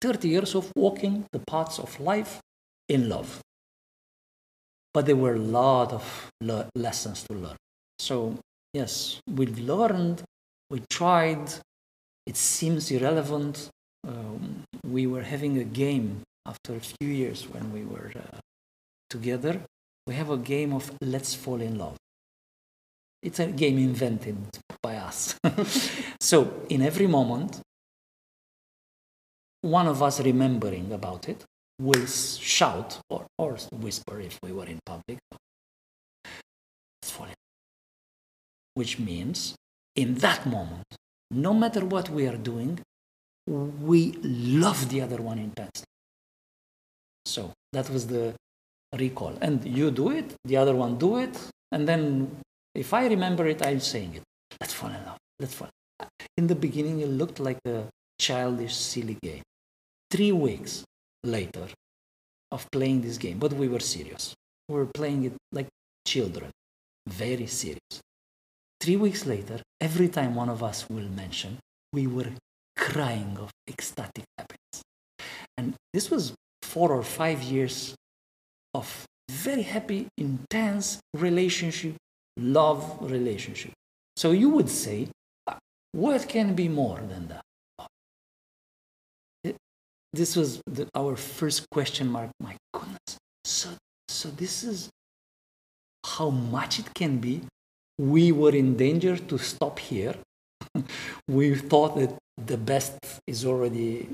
30 0.00 0.28
years 0.28 0.54
of 0.54 0.70
walking 0.76 1.26
the 1.32 1.40
paths 1.40 1.78
of 1.78 1.98
life 2.00 2.40
in 2.88 3.08
love. 3.08 3.40
But 4.94 5.06
there 5.06 5.16
were 5.16 5.34
a 5.34 5.38
lot 5.38 5.92
of 5.92 6.30
le- 6.40 6.68
lessons 6.74 7.24
to 7.24 7.34
learn. 7.34 7.56
So, 7.98 8.38
yes, 8.72 9.20
we've 9.28 9.58
learned, 9.58 10.22
we 10.70 10.82
tried, 10.88 11.52
it 12.26 12.36
seems 12.36 12.90
irrelevant. 12.90 13.68
Um, 14.06 14.62
we 14.84 15.06
were 15.06 15.22
having 15.22 15.58
a 15.58 15.64
game 15.64 16.22
after 16.46 16.74
a 16.76 16.80
few 16.80 17.08
years 17.08 17.48
when 17.48 17.72
we 17.72 17.84
were 17.84 18.12
uh, 18.16 18.38
together. 19.10 19.60
We 20.06 20.14
have 20.14 20.30
a 20.30 20.38
game 20.38 20.72
of 20.72 20.90
Let's 21.02 21.34
Fall 21.34 21.60
in 21.60 21.76
Love. 21.76 21.96
It's 23.22 23.40
a 23.40 23.46
game 23.46 23.78
invented 23.78 24.36
by 24.82 24.96
us. 24.96 25.36
so, 26.20 26.62
in 26.68 26.82
every 26.82 27.06
moment, 27.06 27.60
one 29.62 29.88
of 29.88 30.02
us 30.02 30.20
remembering 30.20 30.92
about 30.92 31.28
it 31.28 31.44
will 31.80 32.06
shout 32.06 32.98
or, 33.10 33.26
or 33.38 33.56
whisper 33.72 34.20
if 34.20 34.38
we 34.42 34.52
were 34.52 34.66
in 34.66 34.78
public, 34.86 35.18
which 38.78 38.98
means 39.00 39.56
in 39.96 40.14
that 40.26 40.46
moment, 40.46 40.86
no 41.32 41.52
matter 41.52 41.84
what 41.84 42.08
we 42.10 42.28
are 42.28 42.40
doing, 42.52 42.78
we 43.90 44.12
love 44.64 44.88
the 44.88 45.00
other 45.00 45.20
one 45.30 45.38
intensely. 45.48 45.90
So 47.26 47.52
that 47.72 47.90
was 47.90 48.06
the 48.06 48.34
recall. 48.96 49.34
And 49.40 49.64
you 49.64 49.90
do 49.90 50.10
it, 50.10 50.28
the 50.44 50.56
other 50.56 50.76
one 50.76 50.96
do 50.96 51.18
it, 51.18 51.34
and 51.72 51.88
then 51.88 52.00
if 52.78 52.94
I 52.94 53.06
remember 53.08 53.46
it, 53.46 53.64
I'm 53.66 53.80
saying 53.80 54.14
it. 54.14 54.22
Let's 54.60 54.72
fall 54.72 54.90
in 54.90 55.04
love. 55.04 55.18
Let's 55.40 55.54
fall. 55.54 55.68
In 56.36 56.46
the 56.46 56.54
beginning, 56.54 57.00
it 57.00 57.08
looked 57.08 57.40
like 57.40 57.58
a 57.66 57.88
childish, 58.20 58.74
silly 58.74 59.16
game. 59.20 59.42
Three 60.10 60.32
weeks 60.32 60.84
later 61.24 61.66
of 62.52 62.70
playing 62.70 63.02
this 63.02 63.18
game, 63.18 63.38
but 63.38 63.52
we 63.52 63.68
were 63.68 63.80
serious. 63.80 64.34
We 64.68 64.76
were 64.76 64.90
playing 64.94 65.24
it 65.24 65.32
like 65.52 65.66
children, 66.06 66.50
very 67.08 67.46
serious. 67.46 67.94
Three 68.80 68.96
weeks 68.96 69.26
later, 69.26 69.60
every 69.80 70.08
time 70.08 70.36
one 70.36 70.48
of 70.48 70.62
us 70.62 70.88
will 70.88 71.08
mention, 71.08 71.58
we 71.92 72.06
were 72.06 72.30
crying 72.76 73.36
of 73.38 73.50
ecstatic 73.68 74.24
happiness. 74.38 74.82
And 75.56 75.74
this 75.92 76.10
was 76.10 76.32
four 76.62 76.92
or 76.92 77.02
five 77.02 77.42
years 77.42 77.96
of 78.72 79.04
very 79.28 79.62
happy, 79.62 80.06
intense 80.16 81.00
relationship, 81.12 81.96
love 82.38 82.98
relationship. 83.00 83.72
So 84.16 84.30
you 84.30 84.48
would 84.50 84.68
say, 84.68 85.08
what 85.92 86.28
can 86.28 86.54
be 86.54 86.68
more 86.68 86.98
than 86.98 87.28
that? 87.28 87.42
this 90.12 90.36
was 90.36 90.60
the, 90.66 90.88
our 90.94 91.16
first 91.16 91.68
question 91.70 92.08
mark. 92.08 92.30
My 92.40 92.56
goodness. 92.72 93.18
So, 93.44 93.68
so 94.08 94.28
this 94.30 94.64
is 94.64 94.88
how 96.04 96.30
much 96.30 96.78
it 96.78 96.92
can 96.94 97.18
be. 97.18 97.42
We 97.98 98.32
were 98.32 98.54
in 98.54 98.76
danger 98.76 99.16
to 99.16 99.38
stop 99.38 99.78
here. 99.78 100.14
we 101.28 101.54
thought 101.54 101.96
that 101.96 102.16
the 102.36 102.56
best 102.56 102.98
is 103.26 103.44
already 103.44 104.08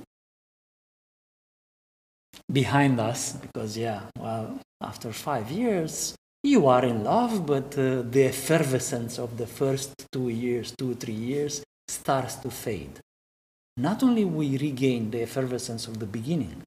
behind 2.52 3.00
us 3.00 3.32
because, 3.32 3.76
yeah, 3.76 4.02
well, 4.18 4.58
after 4.82 5.12
five 5.12 5.50
years, 5.50 6.14
you 6.44 6.66
are 6.66 6.84
in 6.84 7.04
love, 7.04 7.46
but 7.46 7.76
uh, 7.78 8.02
the 8.02 8.24
effervescence 8.24 9.18
of 9.18 9.36
the 9.36 9.46
first 9.46 9.92
two 10.12 10.28
years, 10.28 10.74
two, 10.78 10.94
three 10.94 11.14
years, 11.14 11.64
starts 11.88 12.36
to 12.36 12.50
fade 12.50 13.00
not 13.76 14.02
only 14.02 14.24
we 14.24 14.56
regain 14.58 15.10
the 15.10 15.22
effervescence 15.22 15.88
of 15.88 15.98
the 15.98 16.06
beginning, 16.06 16.62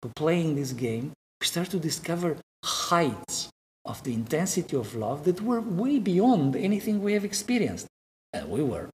but 0.00 0.14
playing 0.14 0.54
this 0.54 0.72
game, 0.72 1.12
we 1.40 1.46
start 1.46 1.68
to 1.70 1.78
discover 1.78 2.36
heights 2.64 3.48
of 3.84 4.02
the 4.04 4.14
intensity 4.14 4.76
of 4.76 4.94
love 4.94 5.24
that 5.24 5.40
were 5.40 5.60
way 5.60 5.98
beyond 5.98 6.56
anything 6.56 7.02
we 7.02 7.12
have 7.12 7.24
experienced. 7.24 7.86
And 8.32 8.48
we 8.48 8.62
were 8.62 8.88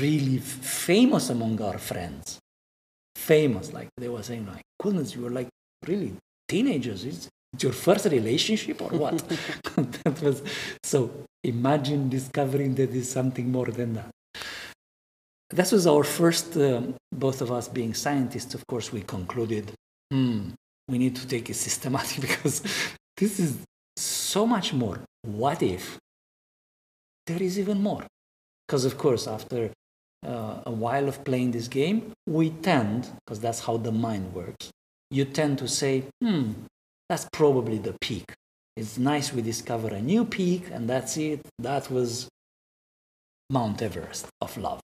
really 0.00 0.38
famous 0.38 1.30
among 1.30 1.60
our 1.62 1.78
friends. 1.78 2.38
Famous, 3.14 3.72
like 3.72 3.88
they 3.96 4.08
were 4.08 4.22
saying, 4.22 4.46
like, 4.46 4.62
goodness, 4.80 5.14
you 5.14 5.22
were 5.22 5.30
like 5.30 5.48
really 5.86 6.12
teenagers. 6.48 7.04
It's, 7.04 7.28
it's 7.52 7.62
your 7.62 7.72
first 7.72 8.04
relationship 8.06 8.82
or 8.82 8.88
what? 8.88 9.18
that 10.04 10.22
was 10.22 10.42
so 10.82 11.10
imagine 11.42 12.08
discovering 12.08 12.74
that 12.74 12.90
is 12.90 13.10
something 13.10 13.50
more 13.50 13.66
than 13.66 13.94
that. 13.94 14.10
That 15.50 15.70
was 15.70 15.86
our 15.86 16.02
first, 16.02 16.56
uh, 16.56 16.82
both 17.12 17.40
of 17.40 17.52
us 17.52 17.68
being 17.68 17.94
scientists, 17.94 18.54
of 18.54 18.66
course, 18.66 18.92
we 18.92 19.02
concluded, 19.02 19.72
hmm, 20.10 20.50
we 20.88 20.98
need 20.98 21.14
to 21.16 21.26
take 21.26 21.48
it 21.48 21.54
systematic 21.54 22.20
because 22.28 22.62
this 23.16 23.38
is 23.38 23.58
so 23.96 24.44
much 24.46 24.72
more. 24.72 24.98
What 25.22 25.62
if 25.62 25.98
there 27.26 27.42
is 27.42 27.58
even 27.58 27.80
more? 27.80 28.04
Because, 28.66 28.84
of 28.84 28.98
course, 28.98 29.28
after 29.28 29.70
uh, 30.26 30.62
a 30.66 30.72
while 30.72 31.08
of 31.08 31.24
playing 31.24 31.52
this 31.52 31.68
game, 31.68 32.12
we 32.26 32.50
tend, 32.50 33.08
because 33.24 33.40
that's 33.40 33.60
how 33.60 33.76
the 33.76 33.92
mind 33.92 34.34
works, 34.34 34.70
you 35.10 35.24
tend 35.24 35.58
to 35.58 35.68
say, 35.68 36.04
hmm, 36.20 36.52
that's 37.08 37.28
probably 37.32 37.78
the 37.78 37.94
peak. 38.00 38.32
It's 38.76 38.98
nice 38.98 39.32
we 39.32 39.42
discover 39.42 39.88
a 39.88 40.02
new 40.02 40.24
peak, 40.24 40.68
and 40.70 40.88
that's 40.88 41.16
it. 41.16 41.40
That 41.58 41.90
was 41.90 42.28
Mount 43.48 43.80
Everest 43.80 44.26
of 44.40 44.56
love. 44.56 44.80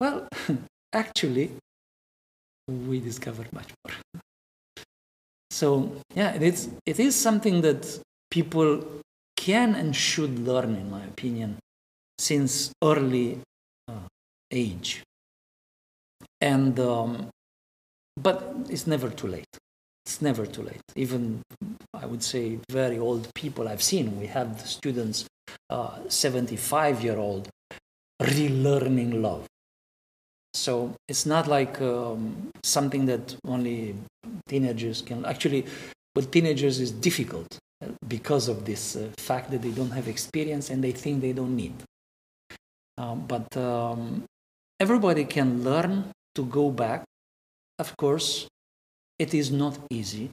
Well, 0.00 0.26
actually, 0.92 1.52
we 2.66 2.98
discovered 3.00 3.52
much 3.52 3.68
more. 3.84 4.22
So, 5.50 5.92
yeah, 6.14 6.32
it's, 6.32 6.70
it 6.86 6.98
is 6.98 7.14
something 7.14 7.60
that 7.60 8.00
people 8.30 8.82
can 9.36 9.74
and 9.74 9.94
should 9.94 10.38
learn, 10.40 10.74
in 10.74 10.90
my 10.90 11.04
opinion, 11.04 11.58
since 12.18 12.72
early 12.82 13.38
uh, 13.86 14.08
age. 14.50 15.02
And, 16.40 16.80
um, 16.80 17.28
but 18.16 18.54
it's 18.70 18.86
never 18.86 19.10
too 19.10 19.28
late. 19.28 19.58
It's 20.04 20.20
never 20.20 20.46
too 20.46 20.62
late. 20.62 20.82
Even, 20.96 21.42
I 21.94 22.06
would 22.06 22.22
say, 22.22 22.58
very 22.70 22.98
old 22.98 23.32
people 23.34 23.68
I've 23.68 23.82
seen, 23.82 24.18
we 24.18 24.26
have 24.26 24.60
students, 24.66 25.26
uh, 25.70 25.98
75 26.08 27.02
year 27.02 27.16
old, 27.18 27.48
relearning 28.20 29.22
love 29.22 29.46
so 30.54 30.94
it's 31.08 31.24
not 31.24 31.48
like 31.48 31.80
um, 31.80 32.50
something 32.62 33.06
that 33.06 33.36
only 33.46 33.96
teenagers 34.48 35.00
can. 35.02 35.24
Actually, 35.24 35.66
with 36.14 36.30
teenagers 36.30 36.78
is 36.78 36.90
difficult 36.92 37.58
uh, 37.82 37.88
because 38.06 38.48
of 38.48 38.64
this 38.66 38.96
uh, 38.96 39.08
fact 39.16 39.50
that 39.50 39.62
they 39.62 39.70
don't 39.70 39.90
have 39.90 40.08
experience 40.08 40.68
and 40.68 40.84
they 40.84 40.92
think 40.92 41.22
they 41.22 41.32
don't 41.32 41.56
need. 41.56 41.74
Um, 42.98 43.24
but 43.26 43.56
um, 43.56 44.24
everybody 44.78 45.24
can 45.24 45.64
learn 45.64 46.12
to 46.34 46.44
go 46.44 46.70
back. 46.70 47.04
Of 47.78 47.96
course, 47.96 48.46
it 49.22 49.32
is 49.34 49.48
not 49.52 49.78
easy 49.90 50.30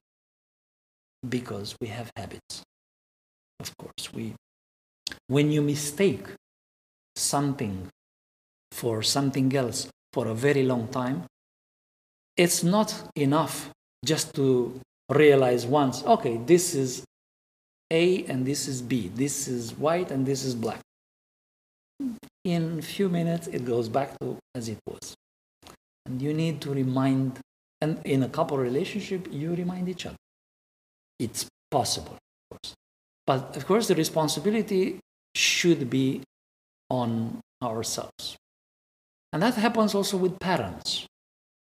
because 1.36 1.76
we 1.82 1.88
have 1.88 2.10
habits. 2.16 2.64
Of 3.60 3.70
course, 3.78 4.06
we 4.14 4.34
when 5.28 5.52
you 5.52 5.62
mistake 5.62 6.26
something 7.16 7.76
for 8.72 9.04
something 9.04 9.56
else 9.56 9.80
for 10.14 10.28
a 10.28 10.34
very 10.34 10.64
long 10.64 10.88
time, 10.88 11.18
it's 12.36 12.64
not 12.64 12.90
enough 13.16 13.70
just 14.04 14.34
to 14.36 14.48
realize 15.10 15.66
once, 15.66 16.04
okay, 16.04 16.38
this 16.46 16.74
is 16.74 17.04
A 17.92 18.26
and 18.26 18.46
this 18.46 18.68
is 18.68 18.82
B, 18.82 19.12
this 19.14 19.48
is 19.48 19.78
white 19.78 20.10
and 20.12 20.26
this 20.26 20.44
is 20.44 20.56
black. 20.56 20.80
In 22.46 22.82
few 22.82 23.10
minutes, 23.10 23.48
it 23.48 23.66
goes 23.66 23.88
back 23.90 24.18
to 24.20 24.38
as 24.56 24.70
it 24.70 24.80
was. 24.88 25.16
And 26.06 26.22
you 26.22 26.34
need 26.34 26.62
to 26.62 26.72
remind, 26.72 27.40
and 27.82 28.00
in 28.06 28.24
a 28.24 28.30
couple 28.30 28.58
relationship, 28.58 29.28
you 29.32 29.56
remind 29.56 29.88
each 29.88 30.06
other. 30.06 30.18
It's 31.18 31.48
possible, 31.72 32.14
of 32.14 32.50
course. 32.50 32.74
But 33.26 33.56
of 33.56 33.66
course, 33.66 33.88
the 33.88 33.96
responsibility 33.96 35.00
should 35.36 35.90
be 35.90 36.24
on 36.90 37.40
ourselves. 37.62 38.38
And 39.32 39.44
that 39.44 39.56
happens 39.56 39.94
also 39.94 40.18
with 40.18 40.40
parents. 40.40 41.06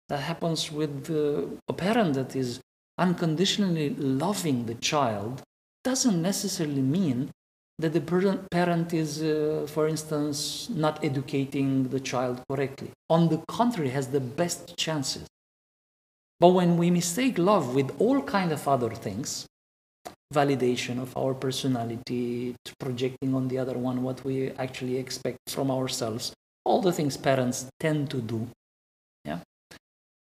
That 0.09 0.19
happens 0.19 0.71
with 0.71 1.09
uh, 1.09 1.47
a 1.67 1.73
parent 1.73 2.13
that 2.13 2.35
is 2.35 2.59
unconditionally 2.97 3.89
loving 3.95 4.67
the 4.67 4.75
child 4.75 5.41
doesn't 5.83 6.21
necessarily 6.21 6.81
mean 6.81 7.31
that 7.79 7.93
the 7.93 8.01
parent 8.51 8.93
is, 8.93 9.21
uh, 9.21 9.67
for 9.67 9.87
instance, 9.87 10.69
not 10.69 11.03
educating 11.03 11.89
the 11.89 11.99
child 11.99 12.41
correctly. 12.49 12.91
On 13.09 13.27
the 13.29 13.43
contrary, 13.47 13.89
has 13.89 14.07
the 14.07 14.21
best 14.21 14.77
chances. 14.77 15.27
But 16.39 16.49
when 16.49 16.77
we 16.77 16.91
mistake 16.91 17.37
love 17.37 17.73
with 17.73 17.95
all 17.99 18.21
kind 18.21 18.51
of 18.51 18.67
other 18.67 18.89
things, 18.89 19.45
validation 20.33 21.01
of 21.01 21.15
our 21.17 21.33
personality, 21.33 22.55
projecting 22.79 23.33
on 23.33 23.47
the 23.47 23.57
other 23.57 23.77
one 23.77 24.03
what 24.03 24.23
we 24.25 24.51
actually 24.51 24.97
expect 24.97 25.37
from 25.47 25.71
ourselves, 25.71 26.33
all 26.65 26.81
the 26.81 26.91
things 26.91 27.15
parents 27.15 27.67
tend 27.79 28.09
to 28.09 28.21
do, 28.21 28.47
yeah, 29.23 29.39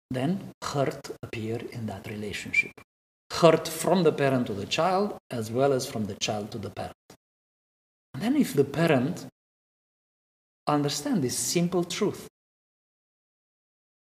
then 0.10 0.52
hurt 0.64 1.12
appear 1.22 1.60
in 1.72 1.86
that 1.86 2.08
relationship. 2.08 2.72
Hurt 3.32 3.68
from 3.68 4.04
the 4.04 4.12
parent 4.12 4.48
to 4.48 4.54
the 4.54 4.66
child, 4.66 5.18
as 5.30 5.52
well 5.52 5.74
as 5.74 5.86
from 5.86 6.06
the 6.06 6.16
child 6.16 6.50
to 6.52 6.58
the 6.58 6.72
parent. 6.72 6.96
And 8.14 8.24
then 8.24 8.36
if 8.36 8.54
the 8.54 8.64
parent 8.64 9.28
understand 10.66 11.22
this 11.22 11.38
simple 11.38 11.84
truth, 11.84 12.28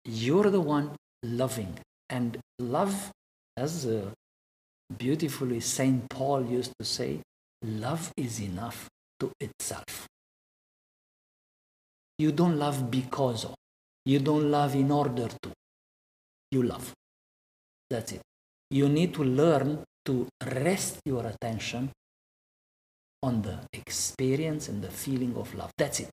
you're 0.04 0.50
the 0.50 0.60
one 0.60 0.96
loving. 1.22 1.78
And 2.08 2.38
love, 2.58 3.10
as 3.56 3.86
uh, 3.86 4.10
beautifully 4.96 5.60
St. 5.60 6.08
Paul 6.08 6.44
used 6.44 6.72
to 6.78 6.84
say, 6.84 7.20
love 7.62 8.12
is 8.16 8.40
enough 8.40 8.88
to 9.20 9.32
itself. 9.40 10.06
You 12.18 12.32
don't 12.32 12.58
love 12.58 12.90
because 12.90 13.44
of, 13.44 13.54
you 14.04 14.18
don't 14.18 14.50
love 14.50 14.74
in 14.74 14.90
order 14.90 15.28
to, 15.42 15.52
you 16.50 16.62
love. 16.62 16.92
That's 17.90 18.12
it. 18.12 18.20
You 18.70 18.88
need 18.88 19.14
to 19.14 19.24
learn 19.24 19.84
to 20.04 20.28
rest 20.44 21.00
your 21.04 21.26
attention 21.26 21.90
on 23.22 23.42
the 23.42 23.58
experience 23.72 24.68
and 24.68 24.82
the 24.82 24.90
feeling 24.90 25.36
of 25.36 25.54
love. 25.54 25.70
That's 25.78 26.00
it. 26.00 26.10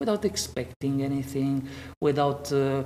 Without 0.00 0.24
expecting 0.24 1.02
anything, 1.02 1.68
without 2.00 2.50
uh, 2.52 2.84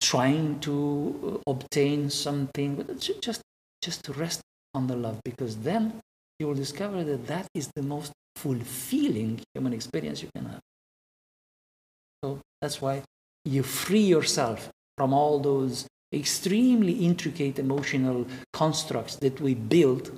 trying 0.00 0.60
to 0.60 1.40
uh, 1.46 1.50
obtain 1.50 2.10
something, 2.10 2.76
but 2.76 2.98
just 2.98 3.42
just 3.82 4.04
to 4.04 4.12
rest 4.12 4.40
on 4.74 4.86
the 4.86 4.96
love, 4.96 5.20
because 5.24 5.56
then 5.58 6.00
you 6.38 6.46
will 6.46 6.54
discover 6.54 7.04
that 7.04 7.26
that 7.26 7.46
is 7.54 7.70
the 7.74 7.82
most 7.82 8.12
fulfilling 8.36 9.40
human 9.54 9.72
experience 9.72 10.22
you 10.22 10.28
can 10.34 10.46
have. 10.46 10.60
So 12.22 12.40
that's 12.60 12.80
why 12.80 13.02
you 13.44 13.62
free 13.62 14.00
yourself 14.00 14.70
from 14.96 15.12
all 15.12 15.38
those 15.40 15.86
extremely 16.12 16.92
intricate 17.04 17.58
emotional 17.58 18.26
constructs 18.52 19.16
that 19.16 19.40
we 19.40 19.54
build, 19.54 20.10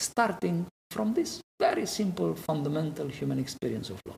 starting 0.00 0.66
from 0.90 1.14
this 1.14 1.40
very 1.60 1.86
simple, 1.86 2.34
fundamental 2.34 3.08
human 3.08 3.38
experience 3.38 3.90
of 3.90 4.00
love. 4.06 4.16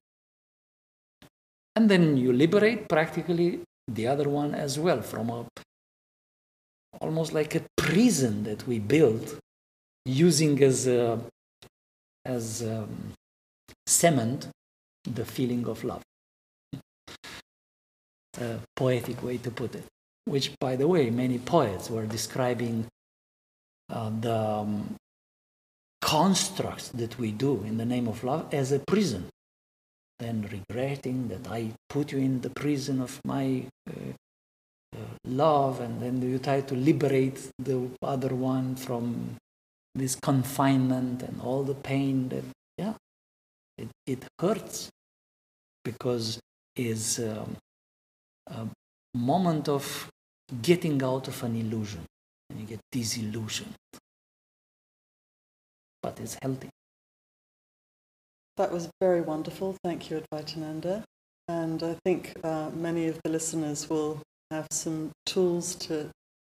And 1.76 1.88
then 1.88 2.16
you 2.16 2.32
liberate 2.32 2.88
practically 2.88 3.60
the 3.95 4.07
other 4.07 4.28
one 4.28 4.55
as 4.55 4.78
well 4.78 5.03
from 5.03 5.30
a 5.30 5.47
almost 7.01 7.32
like 7.32 7.55
a 7.55 7.62
prison 7.76 8.45
that 8.45 8.66
we 8.66 8.78
build 8.78 9.38
using 10.05 10.62
as 10.62 10.86
a, 10.86 11.18
as 12.24 12.62
um, 12.62 13.12
cement 13.86 14.49
the 15.05 15.24
feeling 15.24 15.66
of 15.66 15.84
love. 15.84 16.03
a 18.41 18.59
poetic 18.76 19.22
way 19.22 19.36
to 19.38 19.51
put 19.51 19.74
it. 19.74 19.84
Which, 20.24 20.53
by 20.59 20.76
the 20.76 20.86
way, 20.86 21.11
many 21.11 21.38
poets 21.38 21.91
were 21.91 22.07
describing 22.07 22.86
uh, 23.91 24.11
the 24.20 24.36
um, 24.36 24.97
constructs 26.01 26.88
that 26.91 27.18
we 27.18 27.32
do 27.32 27.62
in 27.64 27.76
the 27.76 27.84
name 27.84 28.07
of 28.09 28.22
love 28.24 28.53
as 28.53 28.72
a 28.72 28.78
prison. 28.78 29.28
Then 30.20 30.46
regretting 30.52 31.28
that 31.28 31.50
I 31.50 31.72
put 31.88 32.12
you 32.12 32.18
in 32.18 32.42
the 32.42 32.50
prison 32.50 33.00
of 33.00 33.20
my 33.24 33.64
uh, 33.88 34.12
uh, 34.94 34.98
love, 35.24 35.80
and 35.80 36.00
then 36.02 36.20
you 36.22 36.38
try 36.38 36.60
to 36.60 36.74
liberate 36.74 37.40
the 37.58 37.88
other 38.02 38.34
one 38.34 38.76
from 38.76 39.36
this 39.94 40.14
confinement 40.14 41.22
and 41.22 41.40
all 41.40 41.62
the 41.62 41.74
pain 41.74 42.28
that, 42.28 42.44
yeah, 42.76 42.94
it, 43.78 43.88
it 44.06 44.24
hurts 44.38 44.90
because 45.84 46.38
is 46.76 47.18
um, 47.18 47.56
a 48.46 48.66
moment 49.14 49.68
of 49.68 50.08
getting 50.62 51.02
out 51.02 51.26
of 51.28 51.42
an 51.42 51.56
illusion 51.56 52.04
and 52.48 52.60
you 52.60 52.66
get 52.66 52.80
disillusioned 52.92 53.74
but 56.02 56.18
it's 56.20 56.36
healthy. 56.40 56.70
That 58.57 58.72
was 58.72 58.88
very 59.01 59.20
wonderful. 59.20 59.76
Thank 59.84 60.11
you, 60.11 60.22
Advaitananda. 60.32 61.05
And 61.48 61.82
I 61.82 61.96
think 62.05 62.34
uh, 62.44 62.70
many 62.74 63.09
of 63.09 63.18
the 63.24 63.30
listeners 63.30 63.88
will 63.88 64.20
have 64.51 64.66
some 64.70 65.11
tools 65.26 65.74
to 65.76 66.11